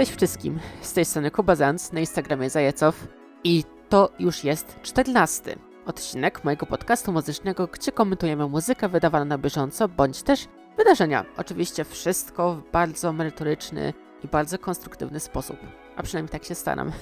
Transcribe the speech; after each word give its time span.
Cześć 0.00 0.16
wszystkim, 0.16 0.58
z 0.82 0.92
tej 0.92 1.04
strony 1.04 1.30
Kuba 1.30 1.54
Zanc, 1.54 1.92
na 1.92 2.00
Instagramie 2.00 2.50
Zajecow 2.50 3.06
i 3.44 3.64
to 3.88 4.10
już 4.18 4.44
jest 4.44 4.76
czternasty 4.82 5.58
odcinek 5.86 6.44
mojego 6.44 6.66
podcastu 6.66 7.12
muzycznego, 7.12 7.66
gdzie 7.66 7.92
komentujemy 7.92 8.48
muzykę 8.48 8.88
wydawaną 8.88 9.24
na 9.24 9.38
bieżąco, 9.38 9.88
bądź 9.88 10.22
też 10.22 10.48
wydarzenia. 10.76 11.24
Oczywiście 11.36 11.84
wszystko 11.84 12.54
w 12.54 12.70
bardzo 12.72 13.12
merytoryczny 13.12 13.92
i 14.24 14.28
bardzo 14.28 14.58
konstruktywny 14.58 15.20
sposób, 15.20 15.56
a 15.96 16.02
przynajmniej 16.02 16.30
tak 16.30 16.44
się 16.44 16.54
staram. 16.54 16.92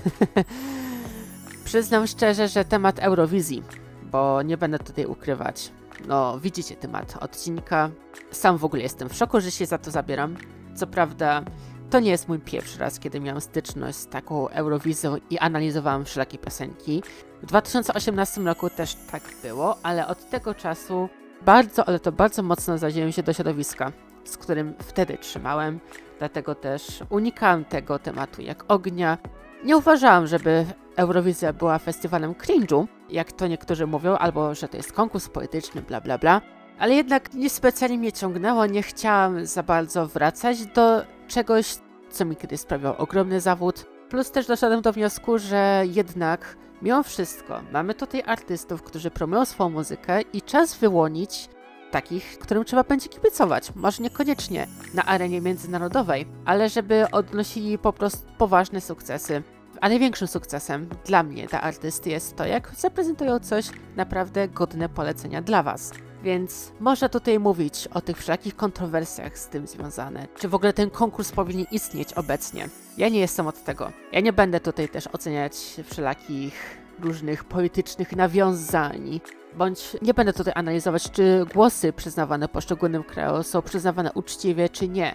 Przyznam 1.64 2.06
szczerze, 2.06 2.48
że 2.48 2.64
temat 2.64 2.98
Eurowizji, 2.98 3.62
bo 4.02 4.42
nie 4.42 4.56
będę 4.56 4.78
tutaj 4.78 5.06
ukrywać. 5.06 5.72
No, 6.08 6.40
widzicie 6.40 6.76
temat 6.76 7.16
odcinka. 7.20 7.90
Sam 8.30 8.56
w 8.56 8.64
ogóle 8.64 8.82
jestem 8.82 9.08
w 9.08 9.14
szoku, 9.14 9.40
że 9.40 9.50
się 9.50 9.66
za 9.66 9.78
to 9.78 9.90
zabieram. 9.90 10.36
Co 10.74 10.86
prawda, 10.86 11.44
to 11.90 12.00
nie 12.00 12.10
jest 12.10 12.28
mój 12.28 12.38
pierwszy 12.38 12.78
raz, 12.78 12.98
kiedy 12.98 13.20
miałem 13.20 13.40
styczność 13.40 13.98
z 13.98 14.06
taką 14.06 14.48
Eurowizją 14.48 15.16
i 15.30 15.38
analizowałem 15.38 16.04
wszelakie 16.04 16.38
piosenki. 16.38 17.02
W 17.42 17.46
2018 17.46 18.40
roku 18.40 18.70
też 18.70 18.96
tak 19.12 19.22
było, 19.42 19.78
ale 19.82 20.06
od 20.06 20.30
tego 20.30 20.54
czasu 20.54 21.08
bardzo, 21.42 21.88
ale 21.88 22.00
to 22.00 22.12
bardzo 22.12 22.42
mocno 22.42 22.78
zadziałem 22.78 23.12
się 23.12 23.22
do 23.22 23.32
środowiska, 23.32 23.92
z 24.24 24.36
którym 24.36 24.74
wtedy 24.78 25.18
trzymałem, 25.18 25.80
dlatego 26.18 26.54
też 26.54 27.02
unikałem 27.10 27.64
tego 27.64 27.98
tematu 27.98 28.42
jak 28.42 28.64
ognia. 28.68 29.18
Nie 29.64 29.76
uważałam, 29.76 30.26
żeby 30.26 30.66
Eurowizja 30.96 31.52
była 31.52 31.78
festiwalem 31.78 32.34
cringe'u, 32.34 32.86
jak 33.10 33.32
to 33.32 33.46
niektórzy 33.46 33.86
mówią, 33.86 34.16
albo 34.16 34.54
że 34.54 34.68
to 34.68 34.76
jest 34.76 34.92
konkurs 34.92 35.28
polityczny, 35.28 35.82
bla 35.82 36.00
bla 36.00 36.18
bla. 36.18 36.40
Ale 36.78 36.94
jednak 36.94 37.34
niespecjalnie 37.34 37.98
mnie 37.98 38.12
ciągnęło, 38.12 38.66
nie 38.66 38.82
chciałam 38.82 39.46
za 39.46 39.62
bardzo 39.62 40.06
wracać 40.06 40.66
do 40.66 41.02
czegoś, 41.28 41.76
co 42.10 42.24
mi 42.24 42.36
kiedyś 42.36 42.60
sprawiał 42.60 42.94
ogromny 42.98 43.40
zawód. 43.40 43.86
Plus 44.08 44.30
też 44.30 44.46
doszedłem 44.46 44.82
do 44.82 44.92
wniosku, 44.92 45.38
że 45.38 45.84
jednak 45.86 46.56
mimo 46.82 47.02
wszystko 47.02 47.60
mamy 47.72 47.94
tutaj 47.94 48.22
artystów, 48.26 48.82
którzy 48.82 49.10
promują 49.10 49.44
swoją 49.44 49.70
muzykę 49.70 50.20
i 50.32 50.42
czas 50.42 50.76
wyłonić 50.76 51.48
takich, 51.90 52.38
którym 52.38 52.64
trzeba 52.64 52.84
będzie 52.84 53.08
kibicować. 53.08 53.72
Może 53.74 54.02
niekoniecznie 54.02 54.66
na 54.94 55.04
arenie 55.04 55.40
międzynarodowej, 55.40 56.26
ale 56.44 56.68
żeby 56.68 57.10
odnosili 57.10 57.78
po 57.78 57.92
prostu 57.92 58.26
poważne 58.38 58.80
sukcesy. 58.80 59.42
A 59.80 59.88
największym 59.88 60.28
sukcesem 60.28 60.88
dla 61.06 61.22
mnie, 61.22 61.46
dla 61.46 61.60
artysty, 61.60 62.10
jest 62.10 62.36
to, 62.36 62.46
jak 62.46 62.72
zaprezentują 62.76 63.38
coś 63.38 63.70
naprawdę 63.96 64.48
godne 64.48 64.88
polecenia 64.88 65.42
dla 65.42 65.62
Was. 65.62 65.92
Więc 66.22 66.72
można 66.80 67.08
tutaj 67.08 67.38
mówić 67.38 67.88
o 67.94 68.00
tych 68.00 68.18
wszelkich 68.18 68.56
kontrowersjach 68.56 69.38
z 69.38 69.48
tym 69.48 69.66
związane. 69.66 70.26
Czy 70.38 70.48
w 70.48 70.54
ogóle 70.54 70.72
ten 70.72 70.90
konkurs 70.90 71.32
powinien 71.32 71.66
istnieć 71.70 72.12
obecnie? 72.12 72.68
Ja 72.96 73.08
nie 73.08 73.20
jestem 73.20 73.46
od 73.46 73.64
tego. 73.64 73.92
Ja 74.12 74.20
nie 74.20 74.32
będę 74.32 74.60
tutaj 74.60 74.88
też 74.88 75.06
oceniać 75.06 75.54
wszelakich 75.90 76.78
różnych 77.00 77.44
politycznych 77.44 78.16
nawiązań, 78.16 79.20
bądź 79.54 79.96
nie 80.02 80.14
będę 80.14 80.32
tutaj 80.32 80.52
analizować, 80.56 81.10
czy 81.10 81.46
głosy 81.54 81.92
przyznawane 81.92 82.48
poszczególnym 82.48 83.02
krajom 83.02 83.42
są 83.42 83.62
przyznawane 83.62 84.12
uczciwie, 84.12 84.68
czy 84.68 84.88
nie. 84.88 85.14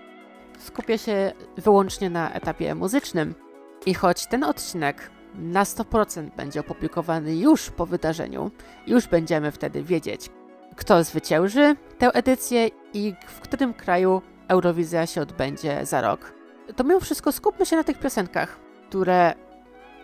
Skupię 0.60 0.98
się 0.98 1.32
wyłącznie 1.58 2.10
na 2.10 2.34
etapie 2.34 2.76
muzycznym. 2.76 3.36
I 3.86 3.94
choć 3.94 4.26
ten 4.26 4.44
odcinek 4.44 5.10
na 5.36 5.64
100% 5.64 6.30
będzie 6.38 6.60
opublikowany 6.60 7.36
już 7.36 7.70
po 7.70 7.86
wydarzeniu, 7.86 8.52
już 8.88 9.08
będziemy 9.08 9.52
wtedy 9.52 9.84
wiedzieć, 9.84 10.30
kto 10.76 11.04
zwycięży 11.04 11.76
tę 11.98 12.14
edycję 12.14 12.70
i 12.94 13.14
w 13.28 13.40
którym 13.40 13.74
kraju 13.74 14.22
Eurowizja 14.48 15.06
się 15.06 15.22
odbędzie 15.22 15.86
za 15.86 16.02
rok. 16.02 16.34
To 16.76 16.84
mimo 16.84 17.00
wszystko 17.00 17.32
skupmy 17.32 17.66
się 17.66 17.76
na 17.76 17.84
tych 17.84 18.00
piosenkach, 18.00 18.60
które 18.90 19.34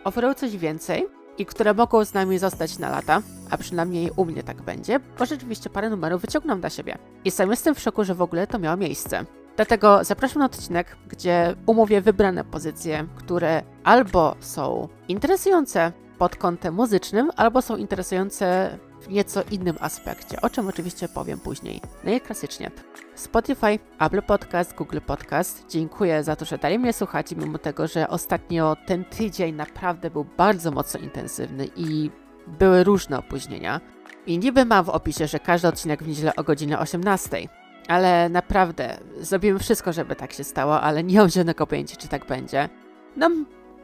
oferują 0.03 0.33
coś 0.33 0.57
więcej 0.57 1.07
i 1.37 1.45
które 1.45 1.73
mogą 1.73 2.05
z 2.05 2.13
nami 2.13 2.37
zostać 2.37 2.79
na 2.79 2.89
lata, 2.89 3.21
a 3.49 3.57
przynajmniej 3.57 4.11
u 4.15 4.25
mnie 4.25 4.43
tak 4.43 4.61
będzie, 4.61 4.99
bo 5.19 5.25
rzeczywiście 5.25 5.69
parę 5.69 5.89
numerów 5.89 6.21
wyciągnął 6.21 6.57
dla 6.57 6.69
siebie. 6.69 6.97
I 7.25 7.31
sam 7.31 7.49
jestem 7.49 7.75
w 7.75 7.79
szoku, 7.79 8.03
że 8.03 8.15
w 8.15 8.21
ogóle 8.21 8.47
to 8.47 8.59
miało 8.59 8.77
miejsce. 8.77 9.25
Dlatego 9.59 10.03
zapraszam 10.03 10.39
na 10.39 10.45
odcinek, 10.45 10.97
gdzie 11.07 11.55
umówię 11.65 12.01
wybrane 12.01 12.43
pozycje, 12.43 13.07
które 13.15 13.63
albo 13.83 14.35
są 14.39 14.87
interesujące 15.07 15.91
pod 16.17 16.35
kątem 16.35 16.73
muzycznym, 16.73 17.31
albo 17.35 17.61
są 17.61 17.75
interesujące 17.75 18.77
w 19.01 19.09
nieco 19.09 19.41
innym 19.51 19.75
aspekcie, 19.79 20.41
o 20.41 20.49
czym 20.49 20.67
oczywiście 20.67 21.07
powiem 21.07 21.39
później. 21.39 21.81
No 22.03 22.11
i 22.11 22.21
klasycznie. 22.21 22.71
Spotify, 23.15 23.79
Apple 23.99 24.21
Podcast, 24.21 24.75
Google 24.75 24.99
Podcast. 25.07 25.65
Dziękuję 25.69 26.23
za 26.23 26.35
to, 26.35 26.45
że 26.45 26.57
dalej 26.57 26.79
mnie 26.79 26.93
słuchacie, 26.93 27.35
mimo 27.35 27.57
tego, 27.57 27.87
że 27.87 28.07
ostatnio 28.07 28.75
ten 28.85 29.05
tydzień 29.05 29.55
naprawdę 29.55 30.09
był 30.09 30.25
bardzo 30.37 30.71
mocno 30.71 30.99
intensywny 30.99 31.67
i 31.75 32.11
były 32.47 32.83
różne 32.83 33.19
opóźnienia. 33.19 33.81
I 34.25 34.39
niby 34.39 34.65
mam 34.65 34.85
w 34.85 34.89
opisie, 34.89 35.27
że 35.27 35.39
każdy 35.39 35.67
odcinek 35.67 36.03
w 36.03 36.07
niedzielę 36.07 36.35
o 36.35 36.43
godzinie 36.43 36.79
18. 36.79 37.58
Ale 37.89 38.29
naprawdę, 38.29 38.97
zrobiłem 39.19 39.59
wszystko, 39.59 39.93
żeby 39.93 40.15
tak 40.15 40.33
się 40.33 40.43
stało, 40.43 40.81
ale 40.81 41.03
nie 41.03 41.19
mam 41.19 41.29
żadnego 41.29 41.67
pojęcia, 41.67 41.95
czy 41.95 42.07
tak 42.07 42.25
będzie. 42.25 42.69
No, 43.17 43.29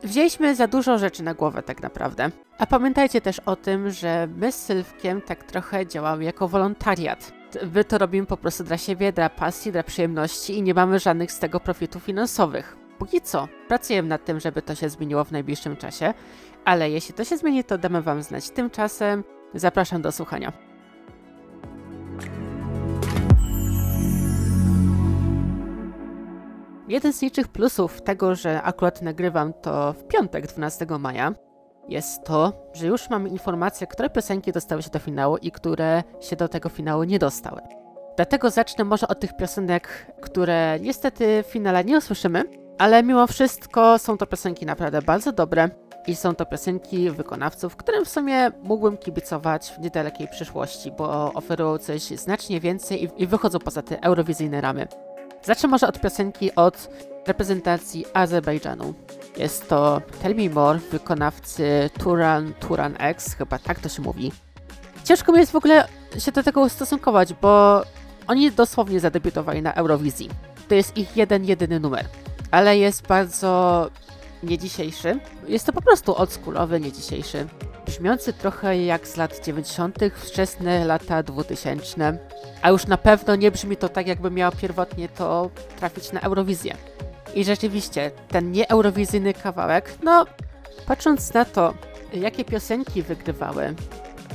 Wzięliśmy 0.04 0.56
za 0.56 0.68
dużo 0.68 0.98
rzeczy 0.98 1.24
na 1.24 1.34
głowę 1.34 1.64
tak 1.64 1.82
naprawdę. 1.82 2.32
A 2.58 2.66
pamiętajcie 2.66 3.22
też 3.22 3.40
o 3.40 3.56
tym, 3.56 3.92
że 3.92 4.28
my 4.38 4.52
z 4.52 4.56
Sylwkiem 4.56 5.22
tak 5.22 5.44
trochę 5.44 5.88
działamy 5.88 6.24
jako 6.24 6.48
wolontariat. 6.48 7.32
My 7.76 7.84
to 7.84 7.98
robimy 7.98 8.28
po 8.28 8.38
prostu 8.38 8.64
dla 8.64 8.78
siebie, 8.78 9.12
dla 9.12 9.30
pasji, 9.30 9.72
dla 9.72 9.84
przyjemności 9.84 10.58
i 10.58 10.62
nie 10.62 10.74
mamy 10.74 11.00
żadnych 11.00 11.32
z 11.32 11.40
tego 11.40 11.60
profitów 11.60 12.04
finansowych. 12.04 12.78
Póki 13.00 13.22
co, 13.22 13.48
pracujemy 13.68 14.10
nad 14.10 14.26
tym, 14.26 14.40
żeby 14.40 14.62
to 14.62 14.76
się 14.76 14.90
zmieniło 14.90 15.24
w 15.24 15.32
najbliższym 15.32 15.78
czasie, 15.78 16.14
ale 16.66 16.90
jeśli 16.90 17.14
to 17.14 17.24
się 17.24 17.38
zmieni, 17.38 17.64
to 17.64 17.78
damy 17.78 18.02
Wam 18.02 18.24
znać. 18.24 18.50
Tymczasem 18.50 19.24
zapraszam 19.54 20.02
do 20.02 20.12
słuchania. 20.12 20.52
Jeden 26.88 27.14
z 27.14 27.22
licznych 27.22 27.48
plusów 27.48 28.02
tego, 28.02 28.36
że 28.36 28.62
akurat 28.62 29.02
nagrywam 29.02 29.54
to 29.54 29.94
w 29.94 30.04
piątek 30.04 30.48
12 30.48 30.86
maja, 31.00 31.34
jest 31.90 32.24
to, 32.24 32.54
że 32.74 32.88
już 32.88 33.10
mamy 33.10 33.30
informacje, 33.30 33.88
które 33.88 34.10
piosenki 34.10 34.52
dostały 34.52 34.84
się 34.84 34.90
do 34.90 35.00
finału 35.00 35.38
i 35.38 35.52
które 35.52 36.04
się 36.22 36.36
do 36.36 36.48
tego 36.48 36.70
finału 36.70 37.04
nie 37.04 37.20
dostały. 37.20 37.62
Dlatego 38.16 38.50
zacznę 38.50 38.84
może 38.84 39.08
od 39.08 39.20
tych 39.20 39.38
piosenek, 39.38 40.12
które 40.22 40.80
niestety 40.82 41.44
w 41.44 41.52
finale 41.52 41.84
nie 41.84 41.98
usłyszymy, 41.98 42.44
ale 42.78 43.04
mimo 43.04 43.28
wszystko 43.28 44.00
są 44.00 44.18
to 44.18 44.28
piosenki 44.28 44.66
naprawdę 44.66 45.02
bardzo 45.02 45.32
dobre 45.32 45.70
i 46.08 46.16
są 46.16 46.36
to 46.36 46.46
piosenki 46.46 47.10
wykonawców, 47.10 47.76
którym 47.76 48.06
w 48.06 48.10
sumie 48.10 48.52
mógłbym 48.64 48.98
kibicować 48.98 49.72
w 49.72 49.80
niedalekiej 49.80 50.28
przyszłości, 50.28 50.92
bo 50.92 51.34
oferują 51.34 51.78
coś 51.78 52.02
znacznie 52.02 52.60
więcej 52.60 53.04
i, 53.04 53.24
i 53.24 53.28
wychodzą 53.28 53.60
poza 53.60 53.82
te 53.82 54.04
eurowizyjne 54.04 54.62
ramy. 54.62 54.88
Zacznę 55.46 55.70
może 55.70 55.88
od 55.88 56.02
piosenki 56.02 56.56
od 56.56 56.90
reprezentacji 57.28 58.06
Azerbejdżanu. 58.14 58.94
Jest 59.38 59.70
to 59.70 60.02
Tell 60.22 60.36
Me 60.36 60.50
More 60.50 60.80
wykonawcy 60.92 61.90
Turan 62.00 62.54
Turan 62.54 62.96
X, 63.00 63.34
chyba 63.34 63.60
tak 63.60 63.80
to 63.80 63.90
się 63.90 64.02
mówi. 64.02 64.32
Ciężko 65.04 65.32
mi 65.32 65.40
jest 65.40 65.52
w 65.52 65.56
ogóle 65.56 65.88
się 66.20 66.32
do 66.32 66.44
tego 66.44 66.62
ustosunkować, 66.62 67.34
bo 67.34 67.84
oni 68.28 68.52
dosłownie 68.52 69.00
zadebiutowali 69.00 69.62
na 69.62 69.74
Eurowizji. 69.74 70.30
To 70.68 70.76
jest 70.76 70.98
ich 70.98 71.18
jeden, 71.18 71.46
jedyny 71.46 71.80
numer, 71.80 72.06
ale 72.52 72.78
jest 72.78 73.08
bardzo 73.08 73.90
nie 74.44 74.58
dzisiejszy. 74.58 75.20
Jest 75.48 75.66
to 75.66 75.74
po 75.74 75.82
prostu 75.82 76.18
oldschoolowy, 76.18 76.80
nie 76.80 76.92
dzisiejszy. 76.92 77.48
Brzmiący 77.86 78.34
trochę 78.34 78.78
jak 78.78 79.08
z 79.08 79.18
lat 79.18 79.46
90., 79.46 79.98
wczesne 80.16 80.86
lata 80.86 81.24
2000. 81.24 82.18
A 82.62 82.70
już 82.70 82.88
na 82.88 82.98
pewno 82.98 83.36
nie 83.36 83.52
brzmi 83.52 83.78
to 83.78 83.90
tak, 83.90 84.08
jakby 84.08 84.32
miało 84.32 84.56
pierwotnie 84.56 85.10
to 85.10 85.50
trafić 85.80 86.12
na 86.12 86.22
Eurowizję. 86.22 86.76
I 87.36 87.44
rzeczywiście, 87.44 88.12
ten 88.28 88.52
nieeurowizyjny 88.52 89.34
kawałek, 89.34 89.94
no, 90.04 90.26
patrząc 90.88 91.34
na 91.34 91.46
to, 91.46 91.74
jakie 92.14 92.46
piosenki 92.46 93.02
wygrywały 93.02 93.76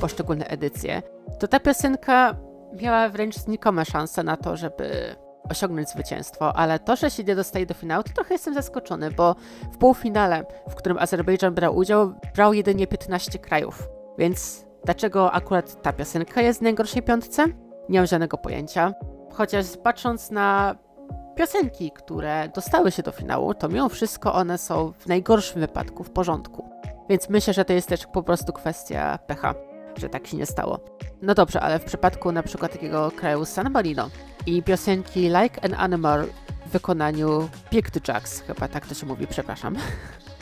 poszczególne 0.01 0.47
edycje, 0.47 1.01
to 1.39 1.47
ta 1.47 1.59
piosenka 1.59 2.35
miała 2.81 3.09
wręcz 3.09 3.35
znikome 3.35 3.85
szanse 3.85 4.23
na 4.23 4.37
to, 4.37 4.57
żeby 4.57 5.15
osiągnąć 5.49 5.89
zwycięstwo, 5.89 6.55
ale 6.55 6.79
to, 6.79 6.95
że 6.95 7.11
się 7.11 7.23
nie 7.23 7.35
dostaje 7.35 7.65
do 7.65 7.73
finału, 7.73 8.03
to 8.03 8.13
trochę 8.13 8.33
jestem 8.33 8.53
zaskoczony, 8.53 9.11
bo 9.11 9.35
w 9.71 9.77
półfinale, 9.77 10.45
w 10.69 10.75
którym 10.75 10.97
Azerbejdżan 10.97 11.53
brał 11.53 11.75
udział, 11.75 12.13
brał 12.35 12.53
jedynie 12.53 12.87
15 12.87 13.39
krajów. 13.39 13.89
Więc 14.17 14.65
dlaczego 14.85 15.31
akurat 15.31 15.81
ta 15.81 15.93
piosenka 15.93 16.41
jest 16.41 16.59
w 16.59 16.63
najgorszej 16.63 17.01
piątce? 17.01 17.45
Nie 17.89 17.99
mam 17.99 18.07
żadnego 18.07 18.37
pojęcia. 18.37 18.93
Chociaż 19.33 19.65
patrząc 19.83 20.31
na 20.31 20.75
piosenki, 21.35 21.91
które 21.91 22.49
dostały 22.55 22.91
się 22.91 23.03
do 23.03 23.11
finału, 23.11 23.53
to 23.53 23.69
mimo 23.69 23.89
wszystko 23.89 24.33
one 24.33 24.57
są 24.57 24.93
w 24.97 25.07
najgorszym 25.07 25.61
wypadku 25.61 26.03
w 26.03 26.09
porządku. 26.09 26.69
Więc 27.09 27.29
myślę, 27.29 27.53
że 27.53 27.65
to 27.65 27.73
jest 27.73 27.89
też 27.89 28.07
po 28.07 28.23
prostu 28.23 28.53
kwestia 28.53 29.19
pecha, 29.27 29.55
że 29.97 30.09
tak 30.09 30.27
się 30.27 30.37
nie 30.37 30.45
stało. 30.45 30.79
No 31.21 31.35
dobrze, 31.35 31.61
ale 31.61 31.79
w 31.79 31.85
przypadku 31.85 32.31
na 32.31 32.43
przykład 32.43 32.71
takiego 32.71 33.11
kraju 33.11 33.45
San 33.45 33.71
Marino 33.71 34.09
i 34.45 34.63
piosenki 34.63 35.19
Like 35.19 35.63
an 35.63 35.73
Animal 35.73 36.27
wykonaniu 36.71 37.49
Picked 37.69 38.07
Jacks, 38.07 38.41
chyba 38.41 38.67
tak 38.67 38.87
to 38.87 38.93
się 38.93 39.05
mówi, 39.05 39.27
przepraszam. 39.27 39.75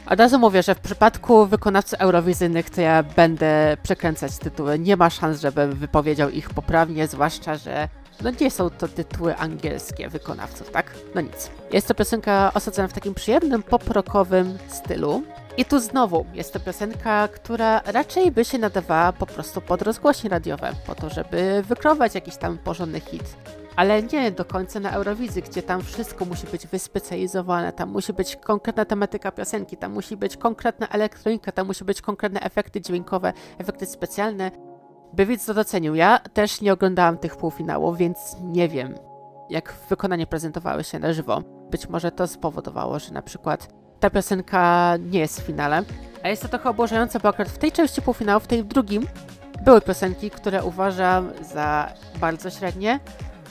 Od 0.09 0.19
razu 0.19 0.39
mówię, 0.39 0.63
że 0.63 0.75
w 0.75 0.79
przypadku 0.79 1.45
wykonawców 1.45 1.99
eurowizyjnych 1.99 2.69
to 2.69 2.81
ja 2.81 3.03
będę 3.03 3.77
przekręcać 3.83 4.37
tytuły. 4.37 4.79
Nie 4.79 4.97
ma 4.97 5.09
szans, 5.09 5.41
żebym 5.41 5.73
wypowiedział 5.73 6.29
ich 6.29 6.49
poprawnie, 6.49 7.07
zwłaszcza, 7.07 7.55
że 7.55 7.89
no 8.23 8.31
nie 8.41 8.51
są 8.51 8.69
to 8.69 8.87
tytuły 8.87 9.37
angielskie 9.37 10.09
wykonawców, 10.09 10.71
tak? 10.71 10.91
No 11.15 11.21
nic. 11.21 11.51
Jest 11.71 11.87
to 11.87 11.95
piosenka 11.95 12.51
osadzona 12.53 12.87
w 12.87 12.93
takim 12.93 13.13
przyjemnym 13.13 13.63
pop-rockowym 13.63 14.57
stylu. 14.67 15.23
I 15.57 15.65
tu 15.65 15.79
znowu 15.79 16.25
jest 16.33 16.53
to 16.53 16.59
piosenka, 16.59 17.27
która 17.27 17.81
raczej 17.85 18.31
by 18.31 18.45
się 18.45 18.57
nadawała 18.57 19.13
po 19.13 19.25
prostu 19.25 19.61
pod 19.61 19.81
rozgłośnie 19.81 20.29
radiowe, 20.29 20.71
po 20.87 20.95
to, 20.95 21.09
żeby 21.09 21.63
wykrować 21.67 22.15
jakiś 22.15 22.37
tam 22.37 22.57
porządny 22.57 22.99
hit. 22.99 23.35
Ale 23.79 24.03
nie 24.03 24.31
do 24.31 24.45
końca 24.45 24.79
na 24.79 24.91
Eurowizji, 24.91 25.41
gdzie 25.41 25.63
tam 25.63 25.81
wszystko 25.81 26.25
musi 26.25 26.47
być 26.47 26.67
wyspecjalizowane, 26.67 27.73
tam 27.73 27.89
musi 27.89 28.13
być 28.13 28.35
konkretna 28.35 28.85
tematyka 28.85 29.31
piosenki, 29.31 29.77
tam 29.77 29.93
musi 29.93 30.17
być 30.17 30.37
konkretna 30.37 30.87
elektronika, 30.87 31.51
tam 31.51 31.67
musi 31.67 31.85
być 31.85 32.01
konkretne 32.01 32.39
efekty 32.39 32.81
dźwiękowe, 32.81 33.33
efekty 33.57 33.85
specjalne, 33.85 34.51
by 35.13 35.25
widz 35.25 35.45
to 35.45 35.53
docenił. 35.53 35.95
Ja 35.95 36.19
też 36.19 36.61
nie 36.61 36.73
oglądałam 36.73 37.17
tych 37.17 37.37
półfinałów, 37.37 37.97
więc 37.97 38.35
nie 38.41 38.69
wiem, 38.69 38.95
jak 39.49 39.73
wykonanie 39.89 40.27
prezentowały 40.27 40.83
się 40.83 40.99
na 40.99 41.13
żywo. 41.13 41.41
Być 41.71 41.89
może 41.89 42.11
to 42.11 42.27
spowodowało, 42.27 42.99
że 42.99 43.13
na 43.13 43.21
przykład 43.21 43.67
ta 43.99 44.09
piosenka 44.09 44.93
nie 45.11 45.19
jest 45.19 45.41
w 45.41 45.45
finale. 45.45 45.83
A 46.23 46.29
jest 46.29 46.41
to 46.41 46.47
trochę 46.47 46.69
oburzające, 46.69 47.19
bo 47.19 47.29
akurat 47.29 47.49
w 47.49 47.57
tej 47.57 47.71
części 47.71 48.01
półfinału, 48.01 48.39
w 48.39 48.47
tej 48.47 48.65
drugim, 48.65 49.07
były 49.65 49.81
piosenki, 49.81 50.31
które 50.31 50.63
uważam 50.63 51.29
za 51.41 51.93
bardzo 52.19 52.49
średnie 52.49 52.99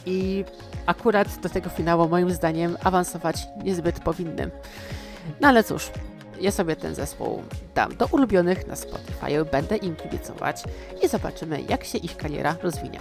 i 0.09 0.45
akurat 0.87 1.41
do 1.41 1.49
tego 1.49 1.71
finału 1.71 2.09
moim 2.09 2.31
zdaniem 2.31 2.77
awansować 2.85 3.47
niezbyt 3.65 4.01
powinny. 4.01 4.51
No 5.41 5.49
ale 5.49 5.65
cóż, 5.65 5.91
ja 6.41 6.51
sobie 6.51 6.77
ten 6.77 6.95
zespół 6.95 7.43
dam 7.75 7.97
do 7.97 8.07
ulubionych 8.07 8.67
na 8.67 8.77
Spotify, 8.77 9.45
będę 9.53 9.77
im 9.77 9.97
kibicować 9.97 10.63
i 11.03 11.09
zobaczymy, 11.09 11.63
jak 11.63 11.85
się 11.85 11.99
ich 11.99 12.17
kariera 12.17 12.57
rozwinie. 12.63 12.99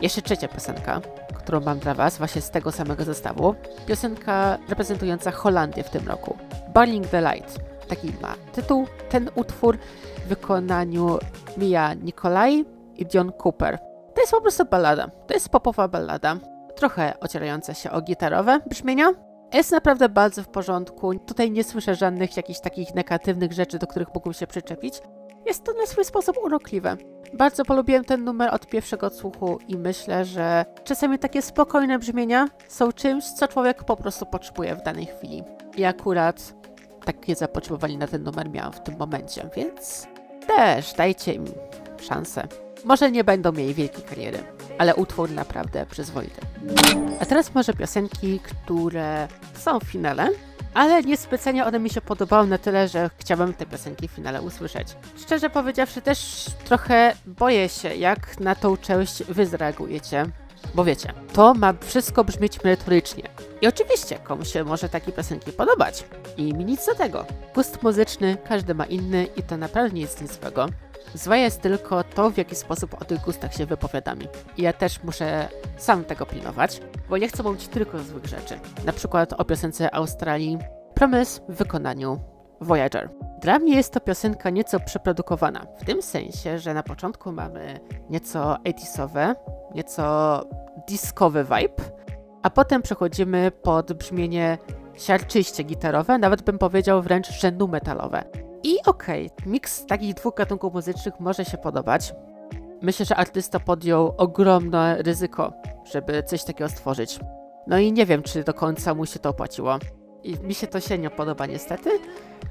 Jeszcze 0.00 0.22
trzecia 0.22 0.48
piosenka, 0.48 1.00
którą 1.34 1.60
mam 1.60 1.78
dla 1.78 1.94
Was, 1.94 2.18
właśnie 2.18 2.42
z 2.42 2.50
tego 2.50 2.72
samego 2.72 3.04
zestawu. 3.04 3.54
Piosenka 3.86 4.58
reprezentująca 4.68 5.30
Holandię 5.30 5.82
w 5.82 5.90
tym 5.90 6.08
roku. 6.08 6.36
Burning 6.74 7.06
the 7.06 7.20
Light. 7.20 7.58
Taki 7.88 8.12
ma 8.22 8.34
tytuł 8.52 8.86
ten 9.08 9.30
utwór 9.34 9.78
w 10.24 10.28
wykonaniu 10.28 11.18
Mia 11.56 11.94
Nikolai 11.94 12.64
i 12.96 13.06
Dion 13.06 13.32
Cooper. 13.44 13.78
To 14.16 14.20
jest 14.20 14.32
po 14.32 14.40
prostu 14.40 14.64
ballada. 14.64 15.08
To 15.26 15.34
jest 15.34 15.48
popowa 15.48 15.88
ballada. 15.88 16.36
Trochę 16.76 17.20
ocierająca 17.20 17.74
się 17.74 17.90
o 17.90 18.00
gitarowe 18.00 18.60
brzmienia, 18.66 19.12
jest 19.54 19.72
naprawdę 19.72 20.08
bardzo 20.08 20.42
w 20.42 20.48
porządku. 20.48 21.14
Tutaj 21.18 21.50
nie 21.50 21.64
słyszę 21.64 21.94
żadnych 21.94 22.36
jakichś 22.36 22.60
takich 22.60 22.94
negatywnych 22.94 23.52
rzeczy, 23.52 23.78
do 23.78 23.86
których 23.86 24.08
mógłbym 24.14 24.32
się 24.32 24.46
przyczepić. 24.46 25.00
Jest 25.46 25.64
to 25.64 25.72
na 25.72 25.86
swój 25.86 26.04
sposób 26.04 26.36
urokliwe. 26.44 26.96
Bardzo 27.34 27.64
polubiłem 27.64 28.04
ten 28.04 28.24
numer 28.24 28.54
od 28.54 28.66
pierwszego 28.66 29.06
odsłuchu 29.06 29.58
i 29.68 29.76
myślę, 29.76 30.24
że 30.24 30.64
czasami 30.84 31.18
takie 31.18 31.42
spokojne 31.42 31.98
brzmienia 31.98 32.48
są 32.68 32.92
czymś, 32.92 33.24
co 33.24 33.48
człowiek 33.48 33.84
po 33.84 33.96
prostu 33.96 34.26
potrzebuje 34.26 34.74
w 34.74 34.82
danej 34.82 35.06
chwili. 35.06 35.44
I 35.76 35.84
akurat 35.84 36.54
takie 37.04 37.34
zapotrzebowanie 37.34 37.98
na 37.98 38.06
ten 38.06 38.22
numer 38.22 38.50
miałam 38.50 38.72
w 38.72 38.80
tym 38.80 38.96
momencie, 38.98 39.50
więc 39.56 40.06
też 40.46 40.92
dajcie 40.92 41.32
im 41.32 41.44
szansę. 42.00 42.48
Może 42.84 43.10
nie 43.10 43.24
będą 43.24 43.52
mieli 43.52 43.74
wielkiej 43.74 44.04
kariery, 44.04 44.38
ale 44.78 44.94
utwór 44.94 45.30
naprawdę 45.30 45.86
przyzwoity. 45.86 46.40
A 47.20 47.26
teraz 47.26 47.54
może 47.54 47.74
piosenki, 47.74 48.40
które 48.40 49.28
są 49.54 49.80
w 49.80 49.84
finale, 49.84 50.28
ale 50.74 51.02
niespecjalnie 51.02 51.64
one 51.64 51.78
mi 51.78 51.90
się 51.90 52.00
podobały 52.00 52.46
na 52.46 52.58
tyle, 52.58 52.88
że 52.88 53.10
chciałabym 53.18 53.54
te 53.54 53.66
piosenki 53.66 54.08
w 54.08 54.10
finale 54.10 54.42
usłyszeć. 54.42 54.88
Szczerze 55.16 55.50
powiedziawszy, 55.50 56.02
też 56.02 56.46
trochę 56.64 57.14
boję 57.26 57.68
się, 57.68 57.94
jak 57.94 58.40
na 58.40 58.54
tą 58.54 58.76
część 58.76 59.24
wy 59.24 59.46
zareagujecie. 59.46 60.26
Bo 60.74 60.84
wiecie, 60.84 61.12
to 61.32 61.54
ma 61.54 61.74
wszystko 61.80 62.24
brzmieć 62.24 62.64
merytorycznie. 62.64 63.28
I 63.60 63.66
oczywiście 63.66 64.18
komuś 64.18 64.52
się 64.52 64.64
może 64.64 64.88
takie 64.88 65.12
piosenki 65.12 65.52
podobać. 65.52 66.04
I 66.36 66.54
mi 66.54 66.64
nic 66.64 66.86
do 66.86 66.94
tego. 66.94 67.24
Gust 67.54 67.82
muzyczny 67.82 68.36
każdy 68.48 68.74
ma 68.74 68.84
inny 68.84 69.26
i 69.36 69.42
to 69.42 69.56
naprawdę 69.56 69.98
jest 69.98 70.22
nic 70.22 70.40
złego. 70.40 70.66
Złe 71.14 71.38
jest 71.38 71.62
tylko 71.62 72.04
to, 72.04 72.30
w 72.30 72.36
jaki 72.36 72.54
sposób 72.54 73.02
o 73.02 73.04
tych 73.04 73.20
gustach 73.20 73.54
się 73.54 73.66
wypowiadamy. 73.66 74.28
I 74.56 74.62
ja 74.62 74.72
też 74.72 75.02
muszę 75.02 75.48
sam 75.76 76.04
tego 76.04 76.26
pilnować, 76.26 76.80
bo 77.08 77.18
nie 77.18 77.28
chcę 77.28 77.42
mówić 77.42 77.68
tylko 77.68 77.98
złych 77.98 78.26
rzeczy. 78.26 78.60
Na 78.84 78.92
przykład 78.92 79.32
o 79.32 79.44
piosence 79.44 79.94
Australii 79.94 80.58
Promise 80.94 81.40
w 81.48 81.54
wykonaniu 81.54 82.20
Voyager. 82.60 83.10
Dla 83.42 83.58
mnie 83.58 83.76
jest 83.76 83.92
to 83.92 84.00
piosenka 84.00 84.50
nieco 84.50 84.80
przeprodukowana, 84.80 85.66
w 85.80 85.84
tym 85.84 86.02
sensie, 86.02 86.58
że 86.58 86.74
na 86.74 86.82
początku 86.82 87.32
mamy 87.32 87.80
nieco 88.10 88.56
80 88.64 89.12
nieco 89.74 90.44
discowy 90.88 91.44
vibe, 91.44 91.84
a 92.46 92.50
potem 92.50 92.82
przechodzimy 92.82 93.50
pod 93.50 93.92
brzmienie 93.92 94.58
siarczyście 94.94 95.62
gitarowe, 95.62 96.18
nawet 96.18 96.42
bym 96.42 96.58
powiedział 96.58 97.02
wręcz, 97.02 97.28
nu 97.58 97.68
metalowe. 97.68 98.24
I 98.62 98.76
okej, 98.86 99.30
okay, 99.32 99.52
miks 99.52 99.86
takich 99.86 100.14
dwóch 100.14 100.34
gatunków 100.34 100.74
muzycznych 100.74 101.20
może 101.20 101.44
się 101.44 101.58
podobać. 101.58 102.14
Myślę, 102.82 103.06
że 103.06 103.16
artysta 103.16 103.60
podjął 103.60 104.14
ogromne 104.16 105.02
ryzyko, 105.02 105.52
żeby 105.92 106.22
coś 106.22 106.44
takiego 106.44 106.70
stworzyć. 106.70 107.20
No 107.66 107.78
i 107.78 107.92
nie 107.92 108.06
wiem, 108.06 108.22
czy 108.22 108.44
do 108.44 108.54
końca 108.54 108.94
mu 108.94 109.06
się 109.06 109.18
to 109.18 109.30
opłaciło. 109.30 109.78
I 110.22 110.38
mi 110.38 110.54
się 110.54 110.66
to 110.66 110.80
średnio 110.80 111.10
podoba 111.10 111.46
niestety, 111.46 111.90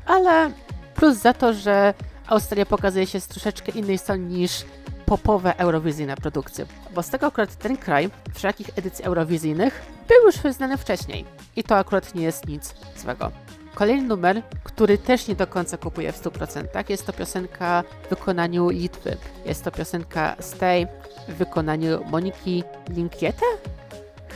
ale 0.06 0.52
plus 0.96 1.18
za 1.18 1.34
to, 1.34 1.54
że 1.54 1.94
Australia 2.28 2.66
pokazuje 2.66 3.08
się 3.08 3.20
z 3.20 3.28
troszeczkę 3.28 3.72
innej 3.72 3.98
strony 3.98 4.24
niż 4.24 4.66
popowe 5.06 5.58
eurowizyjne 5.58 6.16
produkcje. 6.16 6.66
Bo 6.96 7.04
z 7.04 7.10
tego 7.10 7.28
akurat 7.28 7.56
ten 7.56 7.78
kraj 7.78 8.10
wszelkich 8.34 8.70
edycji 8.76 9.06
eurowizyjnych 9.06 9.82
był 10.08 10.18
już 10.26 10.56
znany 10.56 10.78
wcześniej. 10.78 11.26
I 11.56 11.64
to 11.64 11.78
akurat 11.78 12.16
nie 12.16 12.24
jest 12.24 12.48
nic 12.48 12.76
złego. 12.98 13.32
Kolejny 13.76 14.08
numer, 14.08 14.42
który 14.64 14.98
też 14.98 15.28
nie 15.28 15.36
do 15.36 15.48
końca 15.48 15.78
kupuję 15.78 16.12
w 16.12 16.24
100%, 16.24 16.90
jest 16.90 17.06
to 17.06 17.14
piosenka 17.14 17.84
w 18.06 18.10
wykonaniu 18.10 18.70
Litwy. 18.70 19.18
Jest 19.46 19.64
to 19.64 19.72
piosenka 19.72 20.36
Stay 20.40 20.88
w 21.28 21.34
wykonaniu 21.34 22.06
Moniki 22.06 22.64
Linkiete? 22.90 23.46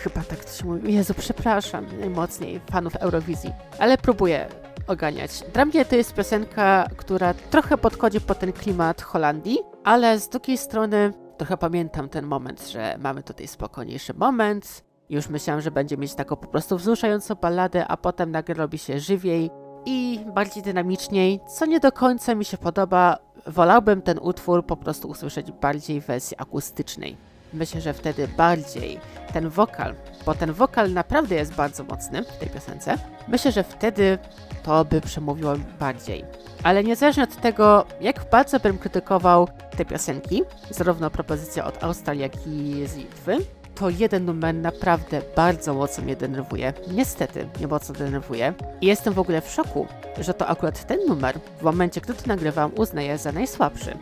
Chyba 0.03 0.21
tak 0.21 0.45
to 0.45 0.51
się 0.51 0.65
mówi. 0.65 0.93
Jezu, 0.93 1.13
przepraszam 1.13 1.99
najmocniej 1.99 2.61
fanów 2.71 2.95
Eurowizji, 2.95 3.53
ale 3.79 3.97
próbuję 3.97 4.47
oganiać. 4.87 5.31
Dla 5.53 5.65
mnie 5.65 5.85
to 5.85 5.95
jest 5.95 6.13
piosenka, 6.13 6.87
która 6.97 7.33
trochę 7.33 7.77
podchodzi 7.77 8.21
pod 8.21 8.39
ten 8.39 8.53
klimat 8.53 9.01
Holandii, 9.01 9.59
ale 9.83 10.19
z 10.19 10.29
drugiej 10.29 10.57
strony 10.57 11.13
trochę 11.37 11.57
pamiętam 11.57 12.09
ten 12.09 12.25
moment, 12.25 12.69
że 12.69 12.95
mamy 12.99 13.23
tutaj 13.23 13.47
spokojniejszy 13.47 14.13
moment, 14.13 14.83
już 15.09 15.29
myślałam, 15.29 15.61
że 15.61 15.71
będzie 15.71 15.97
mieć 15.97 16.15
taką 16.15 16.35
po 16.35 16.47
prostu 16.47 16.77
wzruszającą 16.77 17.35
balladę, 17.35 17.87
a 17.87 17.97
potem 17.97 18.31
nagle 18.31 18.55
robi 18.55 18.77
się 18.77 18.99
żywiej 18.99 19.51
i 19.85 20.19
bardziej 20.35 20.63
dynamiczniej, 20.63 21.39
co 21.57 21.65
nie 21.65 21.79
do 21.79 21.91
końca 21.91 22.35
mi 22.35 22.45
się 22.45 22.57
podoba. 22.57 23.17
Wolałbym 23.47 24.01
ten 24.01 24.19
utwór 24.21 24.65
po 24.65 24.77
prostu 24.77 25.07
usłyszeć 25.07 25.51
bardziej 25.51 26.01
w 26.01 26.05
wersji 26.05 26.37
akustycznej. 26.37 27.28
Myślę, 27.53 27.81
że 27.81 27.93
wtedy 27.93 28.27
bardziej 28.27 28.99
ten 29.33 29.49
wokal, 29.49 29.95
bo 30.25 30.33
ten 30.33 30.53
wokal 30.53 30.93
naprawdę 30.93 31.35
jest 31.35 31.53
bardzo 31.53 31.83
mocny 31.83 32.23
w 32.23 32.37
tej 32.37 32.49
piosence, 32.49 32.97
myślę, 33.27 33.51
że 33.51 33.63
wtedy 33.63 34.17
to 34.63 34.85
by 34.85 35.01
przemówiło 35.01 35.53
bardziej. 35.79 36.25
Ale 36.63 36.83
niezależnie 36.83 37.23
od 37.23 37.35
tego, 37.35 37.85
jak 38.01 38.29
bardzo 38.31 38.59
bym 38.59 38.77
krytykował 38.77 39.47
te 39.77 39.85
piosenki, 39.85 40.43
zarówno 40.69 41.09
propozycje 41.09 41.63
od 41.63 41.83
Australii, 41.83 42.21
jak 42.21 42.47
i 42.47 42.87
z 42.87 42.95
Litwy, 42.95 43.37
to 43.75 43.89
jeden 43.89 44.25
numer 44.25 44.55
naprawdę 44.55 45.21
bardzo 45.35 45.73
mocno 45.73 46.03
mnie 46.03 46.15
denerwuje. 46.15 46.73
Niestety, 46.91 47.47
mnie 47.57 47.67
mocno 47.67 47.95
denerwuje. 47.95 48.53
I 48.81 48.85
jestem 48.85 49.13
w 49.13 49.19
ogóle 49.19 49.41
w 49.41 49.49
szoku, 49.49 49.87
że 50.17 50.33
to 50.33 50.47
akurat 50.47 50.87
ten 50.87 50.99
numer 51.07 51.39
w 51.59 51.61
momencie, 51.61 52.01
gdy 52.01 52.13
to 52.13 52.21
nagrywam, 52.27 52.71
uznaję 52.75 53.17
za 53.17 53.31
najsłabszy. 53.31 53.97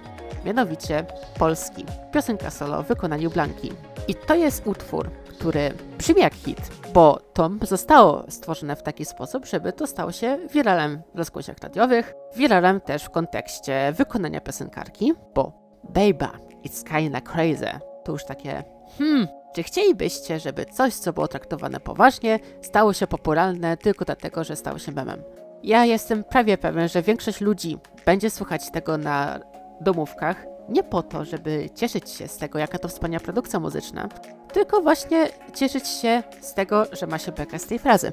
Mianowicie 0.47 1.05
polski. 1.39 1.85
Piosenka 2.11 2.49
solo 2.49 2.83
w 2.83 2.87
wykonaniu 2.87 3.29
Blanki. 3.29 3.71
I 4.07 4.15
to 4.15 4.35
jest 4.35 4.67
utwór, 4.67 5.11
który 5.11 5.73
brzmi 5.97 6.21
jak 6.21 6.33
hit, 6.33 6.61
bo 6.93 7.19
to 7.33 7.49
zostało 7.61 8.25
stworzone 8.29 8.75
w 8.75 8.83
taki 8.83 9.05
sposób, 9.05 9.45
żeby 9.45 9.73
to 9.73 9.87
stało 9.87 10.11
się 10.11 10.37
wiralem 10.53 11.01
w 11.15 11.17
rozgłosiach 11.17 11.57
radiowych, 11.63 12.13
wiralem 12.35 12.81
też 12.81 13.03
w 13.03 13.09
kontekście 13.09 13.93
wykonania 13.97 14.41
piosenkarki, 14.41 15.13
bo 15.35 15.51
Baby, 15.83 16.27
it's 16.65 16.83
kinda 16.97 17.21
crazy. 17.21 17.79
To 18.03 18.11
już 18.11 18.25
takie, 18.25 18.63
hmm, 18.97 19.27
czy 19.55 19.63
chcielibyście, 19.63 20.39
żeby 20.39 20.65
coś, 20.65 20.93
co 20.93 21.13
było 21.13 21.27
traktowane 21.27 21.79
poważnie, 21.79 22.39
stało 22.61 22.93
się 22.93 23.07
popularne 23.07 23.77
tylko 23.77 24.05
dlatego, 24.05 24.43
że 24.43 24.55
stało 24.55 24.79
się 24.79 24.91
memem? 24.91 25.23
Ja 25.63 25.85
jestem 25.85 26.23
prawie 26.23 26.57
pewien, 26.57 26.87
że 26.87 27.01
większość 27.01 27.41
ludzi 27.41 27.77
będzie 28.05 28.29
słuchać 28.29 28.71
tego 28.71 28.97
na 28.97 29.39
domówkach 29.81 30.45
nie 30.69 30.83
po 30.83 31.03
to, 31.03 31.25
żeby 31.25 31.69
cieszyć 31.75 32.09
się 32.09 32.27
z 32.27 32.37
tego, 32.37 32.59
jaka 32.59 32.79
to 32.79 32.87
wspaniała 32.87 33.23
produkcja 33.23 33.59
muzyczna, 33.59 34.09
tylko 34.53 34.81
właśnie 34.81 35.29
cieszyć 35.55 35.87
się 35.87 36.23
z 36.41 36.53
tego, 36.53 36.85
że 36.91 37.07
ma 37.07 37.17
się 37.17 37.31
bekę 37.31 37.59
z 37.59 37.65
tej 37.65 37.79
frazy. 37.79 38.11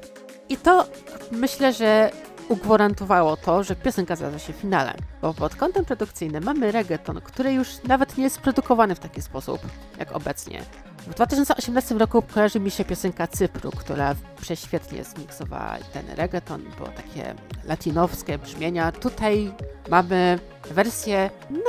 I 0.49 0.57
to 0.57 0.85
myślę, 1.31 1.73
że 1.73 2.11
ugwarantowało 2.49 3.37
to, 3.37 3.63
że 3.63 3.75
piosenka 3.75 4.15
znalazła 4.15 4.39
się 4.39 4.53
finale, 4.53 4.93
bo 5.21 5.33
pod 5.33 5.55
kątem 5.55 5.85
produkcyjnym 5.85 6.43
mamy 6.43 6.71
reggaeton, 6.71 7.21
który 7.21 7.53
już 7.53 7.83
nawet 7.83 8.17
nie 8.17 8.23
jest 8.23 8.39
produkowany 8.39 8.95
w 8.95 8.99
taki 8.99 9.21
sposób, 9.21 9.59
jak 9.99 10.11
obecnie. 10.15 10.61
W 11.07 11.13
2018 11.15 11.95
roku 11.95 12.21
kojarzy 12.21 12.59
mi 12.59 12.71
się 12.71 12.85
piosenka 12.85 13.27
Cypru, 13.27 13.71
która 13.71 14.15
prześwietnie 14.41 15.03
zmiksowała 15.03 15.77
ten 15.93 16.09
reggaeton, 16.09 16.61
było 16.77 16.89
takie 16.89 17.35
latinowskie 17.65 18.37
brzmienia. 18.37 18.91
Tutaj 18.91 19.53
mamy 19.89 20.39
wersję, 20.71 21.29
no, 21.49 21.59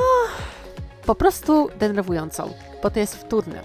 po 1.06 1.14
prostu 1.14 1.68
denerwującą, 1.78 2.50
bo 2.82 2.90
to 2.90 3.00
jest 3.00 3.16
wtórne. 3.16 3.60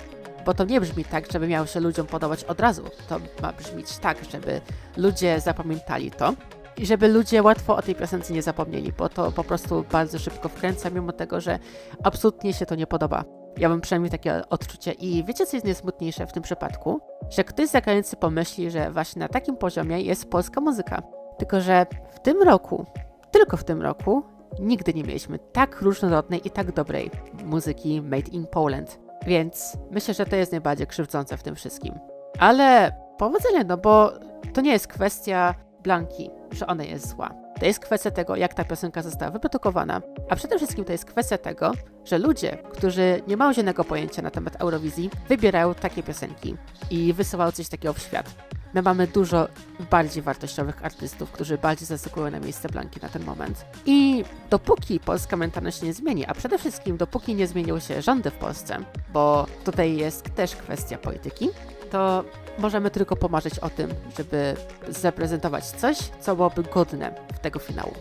Bo 0.46 0.54
to 0.54 0.66
nie 0.66 0.82
brzmi 0.82 1.06
tak, 1.06 1.32
żeby 1.32 1.48
miało 1.48 1.68
się 1.68 1.80
ludziom 1.80 2.08
podobać 2.08 2.44
od 2.44 2.60
razu. 2.60 2.84
To 3.10 3.20
ma 3.42 3.54
brzmieć 3.54 3.98
tak, 3.98 4.18
żeby 4.32 4.62
ludzie 4.98 5.40
zapamiętali 5.40 6.12
to 6.12 6.34
i 6.78 6.86
żeby 6.86 7.08
ludzie 7.08 7.44
łatwo 7.44 7.76
o 7.76 7.82
tej 7.82 7.96
piosence 7.96 8.34
nie 8.34 8.42
zapomnieli, 8.42 8.94
bo 8.94 9.10
to 9.10 9.32
po 9.32 9.44
prostu 9.44 9.86
bardzo 9.92 10.20
szybko 10.20 10.50
wkręca, 10.50 10.90
mimo 10.90 11.12
tego, 11.12 11.42
że 11.42 11.60
absolutnie 12.04 12.54
się 12.54 12.66
to 12.66 12.76
nie 12.76 12.88
podoba. 12.88 13.41
Ja 13.58 13.70
mam 13.70 13.82
przynajmniej 13.82 14.12
takie 14.12 14.50
odczucie. 14.50 14.92
I 14.92 15.24
wiecie, 15.24 15.46
co 15.46 15.58
jest 15.58 15.66
najsmutniejsze 15.66 16.28
w 16.28 16.32
tym 16.32 16.44
przypadku? 16.44 17.02
Że 17.30 17.44
ktoś 17.44 17.68
zagranicy 17.70 18.16
pomyśli, 18.16 18.72
że 18.72 18.92
właśnie 18.92 19.20
na 19.20 19.28
takim 19.28 19.58
poziomie 19.58 20.02
jest 20.02 20.30
polska 20.30 20.62
muzyka. 20.62 21.02
Tylko, 21.38 21.62
że 21.62 21.86
w 22.12 22.20
tym 22.20 22.42
roku, 22.42 22.86
tylko 23.32 23.58
w 23.58 23.64
tym 23.64 23.82
roku, 23.82 24.24
nigdy 24.60 24.94
nie 24.94 25.04
mieliśmy 25.04 25.40
tak 25.40 25.82
różnorodnej 25.82 26.48
i 26.48 26.52
tak 26.52 26.72
dobrej 26.72 27.12
muzyki 27.46 28.02
made 28.02 28.32
in 28.32 28.48
Poland. 28.48 29.00
Więc 29.26 29.78
myślę, 29.92 30.14
że 30.14 30.26
to 30.26 30.36
jest 30.36 30.52
najbardziej 30.52 30.88
krzywdzące 30.88 31.38
w 31.38 31.44
tym 31.44 31.56
wszystkim. 31.56 32.00
Ale 32.40 32.96
powodzenia, 33.18 33.64
no 33.64 33.78
bo 33.78 34.12
to 34.54 34.62
nie 34.62 34.72
jest 34.72 34.88
kwestia 34.88 35.56
Blanki, 35.84 36.30
że 36.52 36.68
ona 36.68 36.84
jest 36.84 37.10
zła. 37.10 37.41
To 37.62 37.66
jest 37.66 37.80
kwestia 37.80 38.12
tego, 38.12 38.36
jak 38.36 38.54
ta 38.54 38.64
piosenka 38.64 39.02
została 39.02 39.32
wyprodukowana, 39.32 40.02
a 40.30 40.36
przede 40.36 40.58
wszystkim 40.58 40.86
to 40.86 40.92
jest 40.92 41.06
kwestia 41.06 41.38
tego, 41.38 41.72
że 42.06 42.18
ludzie, 42.18 42.58
którzy 42.72 43.22
nie 43.28 43.38
mają 43.38 43.54
żadnego 43.54 43.84
pojęcia 43.84 44.22
na 44.22 44.32
temat 44.32 44.56
Eurowizji, 44.62 45.10
wybierają 45.30 45.74
takie 45.74 46.04
piosenki 46.04 46.56
i 46.90 47.14
wysyłają 47.14 47.52
coś 47.52 47.70
takiego 47.70 47.94
w 47.94 48.00
świat. 48.00 48.36
My 48.74 48.82
mamy 48.82 49.08
dużo 49.08 49.48
bardziej 49.92 50.24
wartościowych 50.24 50.86
artystów, 50.86 51.32
którzy 51.32 51.58
bardziej 51.58 51.88
zasługują 51.88 52.32
na 52.32 52.40
miejsce 52.40 52.70
Blanki 52.70 53.00
na 53.02 53.10
ten 53.10 53.24
moment. 53.24 53.66
I 53.86 54.24
dopóki 54.50 55.00
polska 55.00 55.38
mentalność 55.38 55.82
nie 55.82 55.94
zmieni, 55.94 56.26
a 56.26 56.34
przede 56.34 56.58
wszystkim 56.58 56.98
dopóki 56.98 57.36
nie 57.36 57.48
zmienią 57.48 57.80
się 57.80 58.02
rządy 58.02 58.32
w 58.32 58.36
Polsce, 58.36 58.78
bo 59.14 59.46
tutaj 59.66 59.98
jest 59.98 60.36
też 60.36 60.56
kwestia 60.56 60.98
polityki, 60.98 61.50
to 61.92 62.24
możemy 62.58 62.92
tylko 62.92 63.16
pomarzyć 63.16 63.60
o 63.60 63.70
tym, 63.70 63.90
żeby 64.18 64.56
zaprezentować 64.90 65.66
coś, 65.66 65.98
co 65.98 66.36
byłoby 66.36 66.64
godne 66.64 67.16
tego 67.42 67.60
finału. 67.60 67.92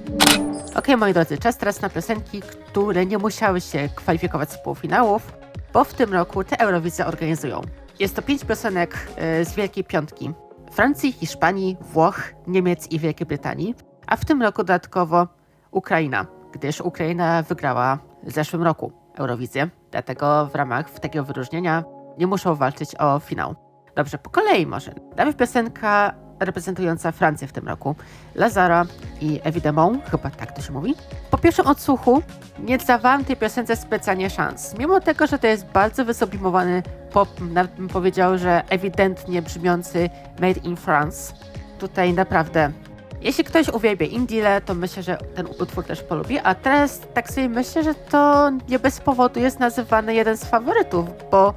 Ok, 0.75 0.89
moi 0.99 1.13
drodzy, 1.13 1.39
czas 1.39 1.57
teraz 1.57 1.81
na 1.81 1.91
piosenki, 1.91 2.41
które 2.41 3.07
nie 3.07 3.19
musiały 3.19 3.61
się 3.61 3.89
kwalifikować 3.95 4.53
z 4.53 4.59
półfinałów, 4.59 5.33
bo 5.73 5.85
w 5.85 5.95
tym 5.95 6.13
roku 6.13 6.45
te 6.45 6.61
Eurowizje 6.61 7.07
organizują. 7.07 7.61
Jest 7.99 8.17
to 8.17 8.23
pięć 8.23 8.45
piosenek 8.45 9.09
y, 9.41 9.45
z 9.45 9.55
Wielkiej 9.55 9.85
Piątki. 9.85 10.33
Francji, 10.73 11.13
Hiszpanii, 11.13 11.77
Włoch, 11.81 12.23
Niemiec 12.47 12.91
i 12.91 12.99
Wielkiej 12.99 13.27
Brytanii, 13.27 13.75
a 14.07 14.17
w 14.17 14.25
tym 14.25 14.43
roku 14.43 14.63
dodatkowo 14.63 15.29
Ukraina, 15.71 16.27
gdyż 16.53 16.81
Ukraina 16.81 17.43
wygrała 17.43 17.99
w 18.23 18.33
zeszłym 18.33 18.63
roku 18.63 18.93
Eurowizję, 19.19 19.69
dlatego 19.91 20.47
w 20.47 20.55
ramach 20.55 21.01
takiego 21.01 21.25
wyróżnienia 21.25 21.85
nie 22.19 22.27
muszą 22.27 22.55
walczyć 22.55 22.95
o 22.99 23.19
finał. 23.19 23.70
Dobrze, 23.95 24.19
po 24.19 24.31
kolei 24.31 24.67
może. 24.67 24.95
Najpierw 25.17 25.37
piosenka 25.37 26.15
reprezentująca 26.41 27.13
Francję 27.13 27.49
w 27.49 27.53
tym 27.53 27.69
roku. 27.69 27.95
Lazara 28.35 28.87
i 29.21 29.41
Evidemment, 29.45 30.11
chyba 30.11 30.31
tak 30.31 30.53
to 30.53 30.63
się 30.63 30.73
mówi. 30.73 30.95
Po 31.31 31.39
pierwszym 31.39 31.67
odsłuchu 31.67 32.23
nie 32.59 32.79
dawałam 32.79 33.25
tej 33.25 33.37
piosence 33.37 33.77
specjalnie 33.77 34.31
szans. 34.31 34.79
Mimo 34.79 35.01
tego, 35.01 35.27
że 35.27 35.39
to 35.39 35.47
jest 35.47 35.67
bardzo 35.67 36.05
wysublimowany 36.05 36.83
pop, 37.13 37.29
nawet 37.41 37.73
bym 37.75 37.89
powiedział, 37.89 38.39
że 38.39 38.63
ewidentnie 38.69 39.43
brzmiący 39.43 40.11
Made 40.41 40.61
in 40.61 40.77
France. 40.77 41.35
Tutaj 41.79 42.15
naprawdę 42.15 42.73
jeśli 43.21 43.45
ktoś 43.45 43.69
uwielbia 43.69 44.07
Indile, 44.07 44.61
to 44.61 44.75
myślę, 44.75 45.03
że 45.03 45.19
ten 45.35 45.47
utwór 45.59 45.85
też 45.85 46.03
polubi, 46.03 46.39
a 46.39 46.55
teraz 46.55 47.01
tak 47.15 47.31
sobie 47.31 47.49
myślę, 47.49 47.85
że 47.85 47.95
to 47.95 48.51
nie 48.69 48.79
bez 48.79 49.01
powodu 49.01 49.41
jest 49.41 49.61
nazywany 49.61 50.15
jeden 50.15 50.37
z 50.37 50.45
faworytów, 50.45 51.07
bo 51.31 51.55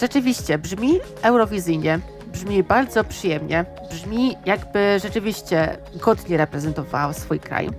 Rzeczywiście, 0.00 0.58
brzmi 0.58 0.98
eurowizyjnie, 1.22 2.00
brzmi 2.32 2.62
bardzo 2.62 3.04
przyjemnie, 3.04 3.64
brzmi 3.90 4.36
jakby 4.46 4.98
rzeczywiście 5.02 5.78
godnie 6.02 6.36
reprezentował 6.36 7.12
swój 7.12 7.40
kraj. 7.40 7.70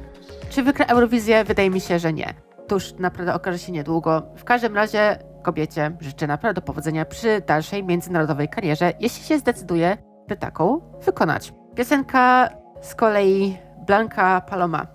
Czy 0.49 0.63
wygra 0.63 0.85
Eurowizję? 0.85 1.43
Wydaje 1.43 1.69
mi 1.69 1.81
się, 1.81 1.99
że 1.99 2.13
nie. 2.13 2.33
To 2.67 2.75
już 2.75 2.93
naprawdę 2.93 3.33
okaże 3.33 3.59
się 3.59 3.71
niedługo. 3.71 4.23
W 4.35 4.43
każdym 4.43 4.75
razie 4.75 5.19
kobiecie 5.43 5.91
życzę 5.99 6.27
naprawdę 6.27 6.61
powodzenia 6.61 7.05
przy 7.05 7.41
dalszej 7.47 7.83
międzynarodowej 7.83 8.49
karierze, 8.49 8.93
jeśli 8.99 9.23
się 9.23 9.39
zdecyduje, 9.39 9.97
by 10.27 10.35
taką 10.35 10.81
wykonać. 11.05 11.53
Piosenka 11.75 12.49
z 12.81 12.95
kolei 12.95 13.57
Blanca 13.87 14.41
Paloma, 14.41 14.87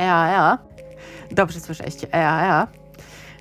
Ea 0.00 0.28
Ea. 0.28 0.58
Dobrze 1.30 1.60
słyszeliście, 1.60 2.14
Ea 2.14 2.46
Ea. 2.46 2.68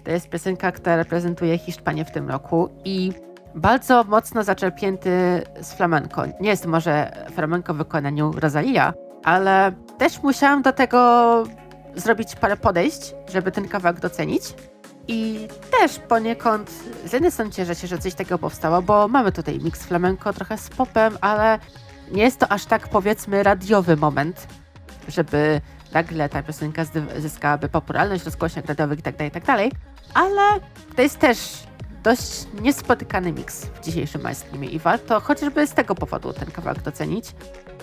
To 0.04 0.12
jest 0.12 0.30
piosenka, 0.30 0.72
która 0.72 0.96
reprezentuje 0.96 1.58
Hiszpanię 1.58 2.06
w 2.06 2.12
tym 2.12 2.30
roku 2.30 2.70
i 2.86 3.12
bardzo 3.56 4.04
mocno 4.04 4.44
zaczerpnięty 4.44 5.42
z 5.62 5.74
flamenco. 5.74 6.24
Nie 6.40 6.50
jest 6.50 6.66
może 6.66 7.12
flamenco 7.36 7.74
w 7.74 7.78
wykonaniu 7.78 8.32
Rosalia, 8.32 8.94
ale 9.24 9.72
też 9.98 10.24
musiałam 10.24 10.62
do 10.62 10.74
tego 10.74 11.44
zrobić 11.96 12.36
parę 12.36 12.58
podejść, 12.58 13.16
żeby 13.32 13.52
ten 13.52 13.68
kawałek 13.68 14.00
docenić. 14.00 14.44
I 15.08 15.48
też 15.80 16.00
poniekąd 16.00 16.72
z 17.06 17.14
jednej 17.14 17.32
strony 17.32 17.52
cieszę 17.52 17.76
się, 17.76 17.88
że 17.88 17.98
coś 17.98 18.14
takiego 18.14 18.38
powstało, 18.38 18.82
bo 18.82 19.08
mamy 19.08 19.32
tutaj 19.32 19.60
mix 19.60 19.84
flamenco 19.84 20.34
trochę 20.34 20.58
z 20.58 20.70
popem, 20.70 21.18
ale 21.22 21.60
nie 22.12 22.24
jest 22.24 22.40
to 22.40 22.52
aż 22.52 22.66
tak 22.66 22.88
powiedzmy 22.88 23.44
radiowy 23.44 23.98
moment, 23.98 24.48
żeby 25.08 25.62
nagle 25.94 26.30
ta 26.30 26.44
piosenka 26.44 26.86
zyskałaby 27.18 27.70
popularność, 27.70 28.24
rozgłośniach 28.24 28.66
radiowych 28.66 29.00
itd., 29.00 29.18
tak 29.18 29.46
itd., 29.46 29.70
tak 29.70 29.82
ale 30.14 30.60
to 30.96 31.02
jest 31.02 31.20
też 31.20 31.64
dość 32.04 32.48
niespotykany 32.62 33.32
miks 33.32 33.66
w 33.66 33.80
dzisiejszym 33.80 34.22
mainstreamie 34.22 34.68
i 34.68 34.80
warto 34.80 35.20
chociażby 35.20 35.68
z 35.68 35.74
tego 35.74 35.96
powodu 35.96 36.34
ten 36.34 36.52
kawałek 36.52 36.82
docenić. 36.82 37.36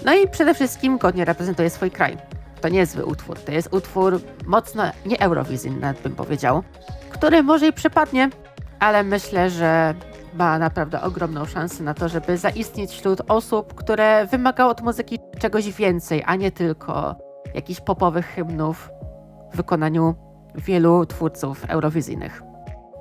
No 0.04 0.14
i 0.14 0.28
przede 0.28 0.54
wszystkim 0.54 0.98
godnie 0.98 1.24
reprezentuje 1.24 1.70
swój 1.70 1.90
kraj. 1.90 2.16
To 2.60 2.68
nie 2.68 2.78
jest 2.78 2.92
zły 2.92 3.04
utwór, 3.04 3.38
to 3.38 3.52
jest 3.52 3.68
utwór 3.72 4.20
mocno 4.46 4.82
nieeurowizyjny, 5.06 5.94
bym 6.02 6.14
powiedział, 6.14 6.62
który 7.10 7.42
może 7.42 7.66
i 7.66 7.72
przypadnie, 7.72 8.30
ale 8.80 9.02
myślę, 9.02 9.50
że 9.50 9.94
ma 10.34 10.58
naprawdę 10.58 11.02
ogromną 11.02 11.44
szansę 11.44 11.82
na 11.82 11.94
to, 11.94 12.08
żeby 12.08 12.36
zaistnieć 12.36 12.90
wśród 12.90 13.20
osób, 13.28 13.74
które 13.74 14.26
wymagają 14.26 14.68
od 14.68 14.80
muzyki 14.80 15.18
czegoś 15.38 15.72
więcej, 15.72 16.22
a 16.26 16.36
nie 16.36 16.50
tylko 16.50 17.16
jakichś 17.54 17.80
popowych 17.80 18.26
hymnów 18.26 18.90
w 19.52 19.56
wykonaniu 19.56 20.14
wielu 20.54 21.06
twórców 21.06 21.64
eurowizyjnych. 21.68 22.47